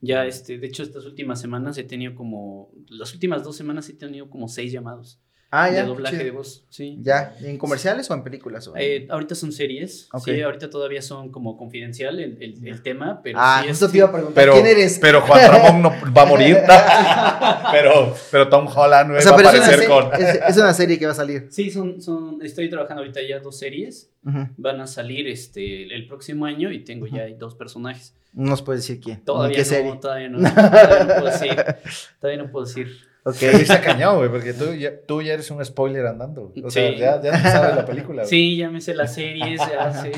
[0.00, 3.94] Ya, este, de hecho, estas últimas semanas he tenido como, las últimas dos semanas he
[3.94, 5.20] tenido como seis llamados
[5.50, 5.82] Ah, ya.
[5.82, 6.98] de doblaje de voz, sí.
[7.02, 8.66] Ya, ¿en comerciales o en películas?
[8.68, 10.24] o en- Eh, ahorita son series, Ok.
[10.24, 13.92] sí, ahorita todavía son como confidencial el, el- el tema, pero ah, sí, justo es-
[13.92, 14.98] te iba a preguntar, Pero, ¿quién eres?
[15.00, 16.58] pero Juan Ramón no va a morir.
[17.72, 20.14] pero, pero Tom Holland o sea, va a es aparecer se- con.
[20.14, 21.46] es, es una serie que va a salir.
[21.50, 24.48] Sí, son, son, estoy trabajando ahorita ya dos series, Ujú.
[24.56, 28.14] van a salir este, el próximo año y tengo ya dos personajes.
[28.32, 29.24] No nos puedes decir quién.
[29.24, 29.96] Todavía qué no, serie.
[30.00, 31.56] todavía no, todavía no puedo decir,
[32.20, 32.88] todavía no puedo decir.
[33.28, 33.34] Ok.
[33.34, 36.52] Sí, está cañón, güey, porque tú ya, tú ya eres un spoiler andando.
[36.64, 36.96] O sea, Sí.
[36.98, 38.22] ya, ya te sabes la película.
[38.22, 38.28] güey.
[38.30, 40.12] Sí, ya me sé las series, ya sé.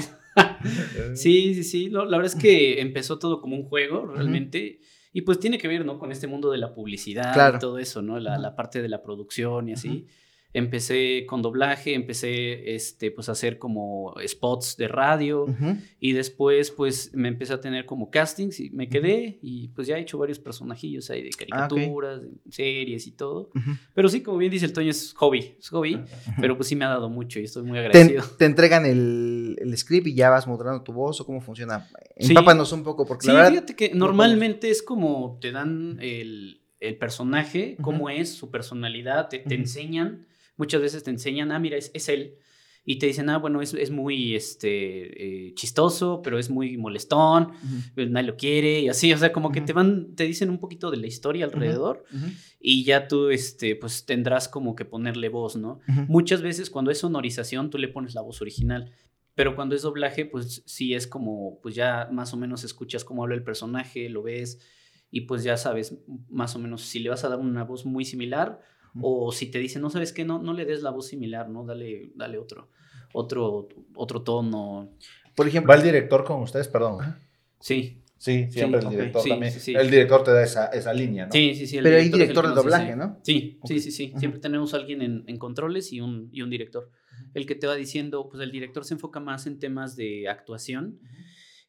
[1.15, 1.89] Sí, sí, sí.
[1.91, 4.81] lo- la verdad es que empezó todo como un juego, realmente.
[5.13, 5.99] Y pues tiene que ver, ¿no?
[5.99, 7.57] Con este mundo de la publicidad Claro.
[7.57, 8.21] y todo eso, ¿no?
[8.21, 10.07] La, la parte de la producción y así.
[10.55, 15.47] Empecé con doblaje, empecé, este, pues a hacer como spots de radio.
[16.01, 19.39] Y después, pues, me empecé a tener como castings y me quedé.
[19.43, 23.51] Y pues ya he hecho varios personajillos ahí de Ah, caricaturas, de series y todo.
[23.95, 26.01] Pero sí, como bien dice el Toño, es hobby, es hobby.
[26.41, 28.25] Pero pues sí me ha dado mucho y estoy muy agradecido.
[28.39, 31.87] te entregan el, el script y ya vas mostrando tu voz o cómo funciona.
[32.19, 32.29] Sí.
[32.29, 33.51] Empápanos un poco, porque Sí, la verdad.
[33.51, 39.41] fíjate que normalmente es como te dan el, el personaje, cómo es, su personalidad, te,
[39.41, 40.27] te enseñan,
[40.59, 42.35] muchas veces te enseñan, ah, mira, es, es él.
[42.85, 47.45] Y te dicen, ah, bueno, es, es muy este, eh, chistoso, pero es muy molestón,
[47.49, 47.77] Ujú.
[47.95, 49.67] pues, nadie lo quiere, y así, o sea, como que Ujú.
[49.67, 52.27] te van, te dicen un poquito de la historia alrededor, Ujú.
[52.61, 55.81] y ya tú, este, pues tendrás como que ponerle voz, ¿no?
[56.09, 58.91] Muchas veces cuando es sonorización tú le pones la voz original,
[59.35, 63.23] pero cuando es doblaje pues sí es como, pues ya más o menos escuchas cómo
[63.23, 64.59] habla el personaje, lo ves
[65.11, 65.97] y pues ya sabes
[66.29, 68.61] más o menos si le vas a dar una voz muy similar
[69.01, 71.65] o si te dicen, no sabes qué, no, no le des la voz similar, ¿no?
[71.65, 72.69] Dale, dale otro,
[73.13, 74.91] otro, otro tono.
[75.35, 76.69] Por ejemplo, ¿Va el director con ustedes?
[76.69, 77.17] Perdón.
[77.61, 79.53] Sí, Sí, siempre Sí, el director Sí, también.
[79.53, 79.75] sí, sí.
[79.75, 81.33] El director te da esa, esa línea, ¿no?
[81.33, 81.77] sí, sí, sí.
[81.77, 83.17] el pero hay director de doblaje, ¿no?
[83.23, 84.13] Sí, sí, sí, sí.
[84.17, 86.91] Siempre tenemos a alguien en, en controles y un, y un director.
[87.35, 90.99] El que te va diciendo, pues el director se enfoca más en temas de actuación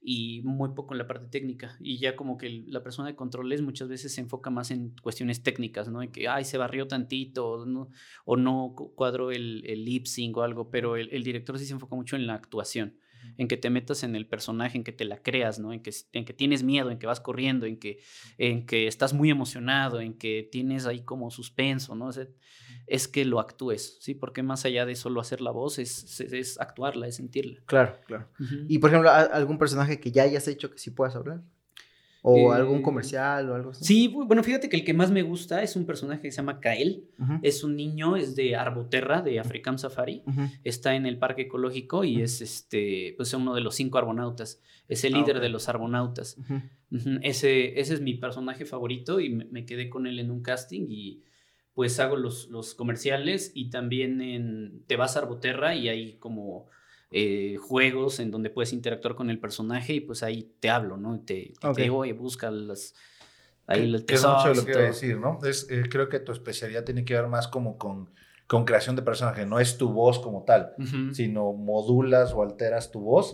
[0.02, 1.76] y muy poco en la parte técnica.
[1.80, 5.44] Y ya como que la persona de controles muchas veces se enfoca más en cuestiones
[5.44, 6.02] técnicas, ¿no?
[6.02, 7.90] En que, ay, se barrió tantito, o no,
[8.26, 11.66] o no cu- cuadró el, el lip sync o algo, pero el, el director sí
[11.66, 12.98] se enfoca mucho en la actuación,
[13.38, 15.74] en que te metas en el personaje, en que te la creas, ¿no?
[15.74, 18.00] En que, en que tienes miedo, en que vas corriendo, en que,
[18.38, 22.06] en que estás muy emocionado, en que tienes ahí como suspenso, ¿no?
[22.08, 22.28] O sea,
[22.90, 24.16] es que lo actúes, ¿sí?
[24.16, 27.62] Porque más allá de solo hacer la voz, es, es, es actuarla, es sentirla.
[27.66, 28.28] Claro, claro.
[28.68, 31.42] Y por ejemplo, ¿a- ¿algún personaje que ya hayas hecho que sí puedas hablar?
[32.22, 33.86] ¿O Eh, algún comercial o algo así?
[33.86, 36.38] Sí, bu- bueno, fíjate que el que más me gusta es un personaje que se
[36.38, 37.06] llama Kael.
[37.42, 40.24] Es un niño, es de Arboterra, de African Safari.
[40.66, 44.62] Está en el parque ecológico y es este, pues uno de los cinco arbonautas.
[44.90, 46.36] Es el Ah, líder de los arbonautas.
[47.22, 50.88] Ese, ese es mi personaje favorito y me, me quedé con él en un casting
[50.90, 51.24] y
[51.74, 56.68] pues hago los, los comerciales y también en, te vas a Arboterra y hay como
[57.12, 61.16] eh, juegos en donde puedes interactuar con el personaje y pues ahí te hablo, ¿no?
[61.16, 62.94] Y Te, te digo, oye, busca las...
[63.66, 64.94] Ahí los que es mucho lo que iba a todo.
[64.94, 65.40] decir, ¿no?
[65.44, 68.10] Es, eh, creo que tu especialidad tiene que ver más como con,
[68.48, 70.74] con creación de personaje, no es tu voz como tal,
[71.14, 73.32] sino modulas o alteras tu voz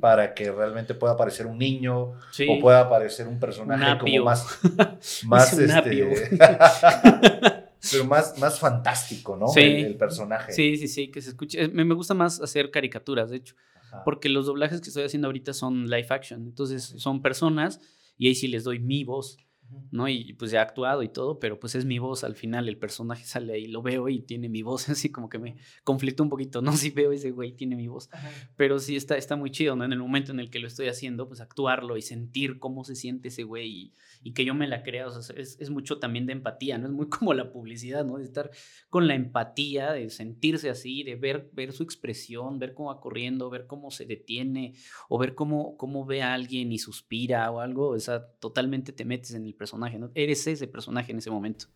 [0.00, 2.48] para que realmente pueda aparecer un niño Sí.
[2.50, 4.58] o pueda aparecer un personaje Un como más,
[5.26, 6.28] más este,
[7.98, 9.48] pero más, más fantástico, ¿no?
[9.48, 9.60] Sí.
[9.60, 10.52] El, el personaje.
[10.52, 11.62] Sí, sí, sí, que se escuche.
[11.64, 14.02] Eh, Me, me gusta más hacer caricaturas, de hecho, Ajá.
[14.04, 17.80] porque los doblajes que estoy haciendo ahorita son live action, entonces son personas
[18.18, 19.36] y ahí sí les doy mi voz,
[19.90, 20.08] ¿no?
[20.08, 22.78] Y pues ya he actuado y todo, pero pues es mi voz al final, el
[22.78, 26.28] personaje sale ahí, lo veo y tiene mi voz, así como que me conflictó un
[26.30, 26.72] poquito, ¿no?
[26.76, 28.08] Si veo ese güey, tiene mi voz,
[28.56, 29.84] pero sí está, está muy chido, ¿no?
[29.84, 32.94] En el momento en el que lo estoy haciendo, pues actuarlo y sentir cómo se
[32.94, 33.94] siente ese güey y,
[34.26, 36.88] y que yo me la crea, o sea, es, es mucho también de empatía, ¿no?
[36.88, 38.18] Es muy como la publicidad, ¿no?
[38.18, 38.50] De estar
[38.90, 43.48] con la empatía, de sentirse así, de ver, ver su expresión, ver cómo va corriendo,
[43.50, 44.74] ver cómo se detiene
[45.08, 49.04] o ver cómo, cómo ve a alguien y suspira o algo, o sea, totalmente te
[49.04, 50.10] metes en el personaje, ¿no?
[50.16, 51.66] Eres ese personaje en ese momento.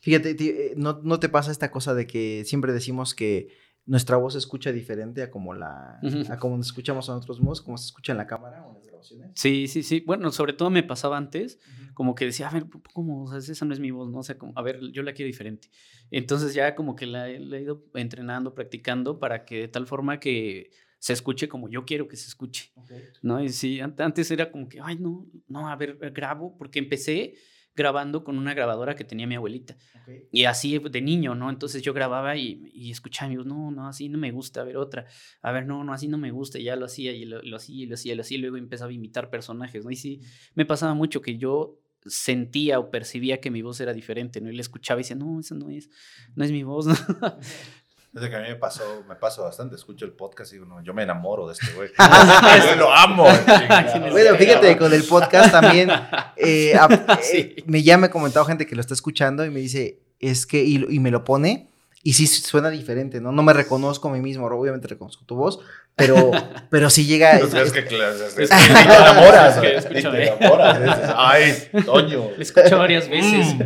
[0.00, 3.50] Fíjate, eh, no, no te pasa esta cosa de que siempre decimos que
[3.86, 5.98] nuestra voz se escucha diferente a como la
[6.30, 8.74] a como nos escuchamos a nosotros mismos, como se escucha en la cámara o en
[8.76, 9.30] las grabaciones.
[9.34, 10.02] Sí, sí, sí.
[10.06, 11.58] Bueno, sobre todo me pasaba antes,
[11.94, 13.24] como que decía, a ver, ¿cómo?
[13.24, 14.18] O sea, esa no es mi voz, ¿no?
[14.18, 15.68] O sea, como, a ver, yo la quiero diferente.
[16.10, 19.86] Entonces ya como que la, he- la he ido entrenando, practicando para que de tal
[19.86, 22.72] forma que se escuche como yo quiero que se escuche,
[23.22, 23.42] ¿no?
[23.42, 27.34] Y sí, an- antes era como que, ay, no, no, a ver, grabo, porque empecé
[27.74, 29.76] grabando con una grabadora que tenía mi abuelita.
[30.30, 31.50] Y así de niño, ¿no?
[31.50, 34.76] Entonces yo grababa y, y escuchaba, amigos, no, no, así no me gusta, a ver
[34.76, 35.06] otra,
[35.42, 37.56] a ver, no, no, así no me gusta, y ya lo hacía, y lo, lo
[37.56, 39.90] hacía, y lo hacía, y lo hacía, y luego empezaba a imitar personajes, ¿no?
[39.90, 40.20] Y sí,
[40.54, 44.50] me pasaba mucho que yo sentía o percibía que mi voz era diferente, ¿no?
[44.50, 45.88] Y le escuchaba y decía, no, esa no es,
[46.34, 46.94] no es mi voz, ¿no?
[48.14, 50.80] Desde que a mí me pasó, me pasó bastante, escucho el podcast y digo, no,
[50.84, 51.90] yo me enamoro de este güey.
[52.68, 53.24] yo lo amo.
[54.12, 55.90] Bueno, fíjate, con el podcast también
[56.36, 57.54] eh, a- Sí.
[57.56, 60.46] eh, me ya me ha comentado gente que lo está escuchando y me dice, es
[60.46, 61.70] que, y, y me lo pone,
[62.04, 63.32] y sí suena diferente, ¿no?
[63.32, 65.58] No me reconozco a mí mismo, obviamente reconozco tu voz,
[65.96, 66.30] pero,
[66.70, 67.38] pero sí llega...
[67.40, 69.56] Pues es- que, claro, es- Es es- que- y te enamoras.
[69.56, 70.18] es que y escúchame.
[70.18, 70.80] te enamoras.
[70.80, 72.30] dices, Ay, Toño.
[72.36, 73.62] Lo escucho varias veces, Mm.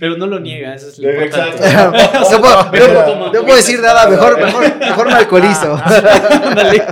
[0.00, 1.56] Pero no lo niega, eso es lo Exacto.
[1.56, 2.18] importante.
[2.30, 5.74] no, puedo, Mejor no- toma no puedo decir nada, mejor, mejor, mejor me alcoholizo.
[5.84, 6.84] Ándale.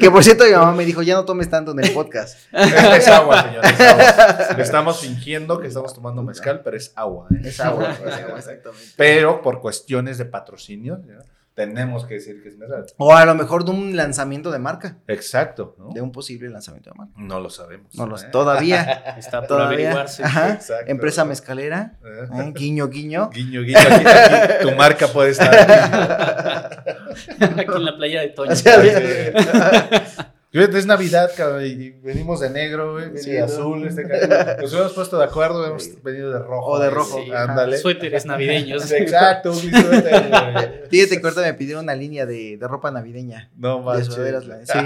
[0.00, 2.38] que por cierto, mi mamá me dijo, ya no tomes tanto en el podcast.
[2.52, 3.64] Es, es agua, señor.
[3.64, 4.62] Es agua.
[4.62, 7.26] Estamos fingiendo que estamos tomando mezcal, pero es agua.
[7.32, 7.40] ¿eh?
[7.48, 8.86] Es agua, es agua, exactamente.
[8.96, 11.18] Pero por cuestiones de patrocinio, ¿ya?
[11.58, 12.86] Tenemos que decir que es mezcal.
[12.98, 15.88] O a lo mejor de un lanzamiento de marca, Exacto, ¿no?
[15.92, 17.12] de un posible lanzamiento de marca.
[17.16, 17.92] No lo sabemos.
[17.96, 18.26] No lo ¿eh?
[18.30, 18.82] todavía.
[19.18, 19.88] Está por Todavía.
[19.88, 20.22] averiguarse.
[20.22, 20.52] Ajá.
[20.52, 20.88] Exacto.
[20.88, 21.98] Empresa mezcalera.
[22.04, 22.28] ¿Eh?
[22.32, 22.52] ¿eh?
[22.54, 23.30] Guiño, guiño.
[23.34, 26.90] Guiño, guiño, aquí, aquí, tu marca puede estar aquí.
[27.40, 28.52] Aquí en la playa de Toño.
[28.52, 29.32] O sea, Fíjate,
[30.50, 34.56] Es Navidad, cabrón, y venimos de negro, güey, Sí, de azul, este cabrón.
[34.62, 36.70] Nos hemos puesto de acuerdo, hemos venido de rojo.
[36.70, 37.76] O de rojo, sí, ándale.
[37.76, 38.90] Suéteres navideños.
[38.90, 40.68] Exacto, mi suéter, güey.
[40.90, 43.50] Fíjate que ahorita me pidieron una línea de, de ropa navideña.
[43.58, 44.06] No De manches.
[44.06, 44.78] sudaderas, la- sí.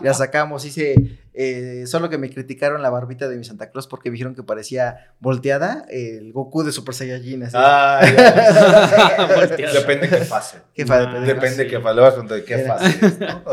[0.00, 0.64] Y la sacamos.
[0.64, 0.96] Hice,
[1.32, 4.42] eh, solo que me criticaron la barbita de mi Santa Claus porque me dijeron que
[4.42, 7.44] parecía volteada el Goku de Super Saiyajin.
[7.44, 7.56] Así.
[7.56, 9.72] Ah, ya.
[9.72, 10.56] Depende que pase.
[10.74, 11.70] Qué fa- Ah, Depende sí.
[11.70, 13.44] que a preguntar, qué fácil es, ¿no?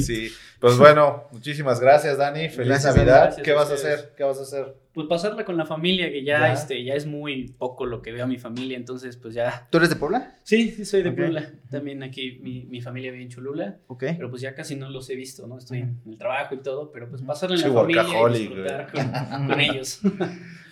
[0.00, 0.32] Sí.
[0.60, 2.48] Pues bueno, muchísimas gracias, Dani.
[2.48, 3.36] Feliz Gracias, Navidad.
[3.42, 4.12] ¿Qué vas a hacer?
[4.16, 4.74] ¿Qué vas a hacer?
[4.94, 6.52] Pues pasarla con la familia, que ya, Ya.
[6.54, 9.66] este, ya es muy poco lo que veo a mi familia, entonces pues ya.
[9.70, 10.36] ¿Tú eres de Puebla?
[10.42, 11.12] Sí, sí soy de.
[11.12, 11.50] Puebla.
[11.70, 14.04] También aquí mi, mi familia vive en Cholula, Ok.
[14.16, 15.58] pero pues ya casi no los he visto, ¿no?
[15.58, 18.90] Estoy en el trabajo y todo, pero pues pasarla en Sí, la familia y disfrutar
[18.92, 20.00] con, con ellos.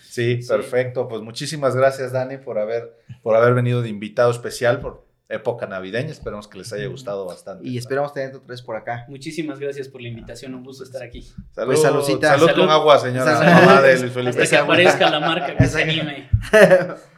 [0.01, 0.47] Sí, Sí.
[0.47, 1.07] perfecto.
[1.07, 6.11] Pues muchísimas gracias, Dani, por haber, por haber venido de invitado especial por época navideña.
[6.11, 7.67] Esperamos que les haya gustado bastante.
[7.67, 9.05] Y esperamos tenerte otra vez por acá.
[9.07, 11.21] Muchísimas gracias por la invitación, un gusto estar aquí.
[11.51, 12.29] Salud, Pues, saludcita.
[12.31, 12.61] Salud, Salud.
[12.61, 13.51] con agua, señora Salud.
[13.67, 14.41] mamá de Luis Felipe.
[14.43, 16.29] Hasta que aparezca la marca que se anime.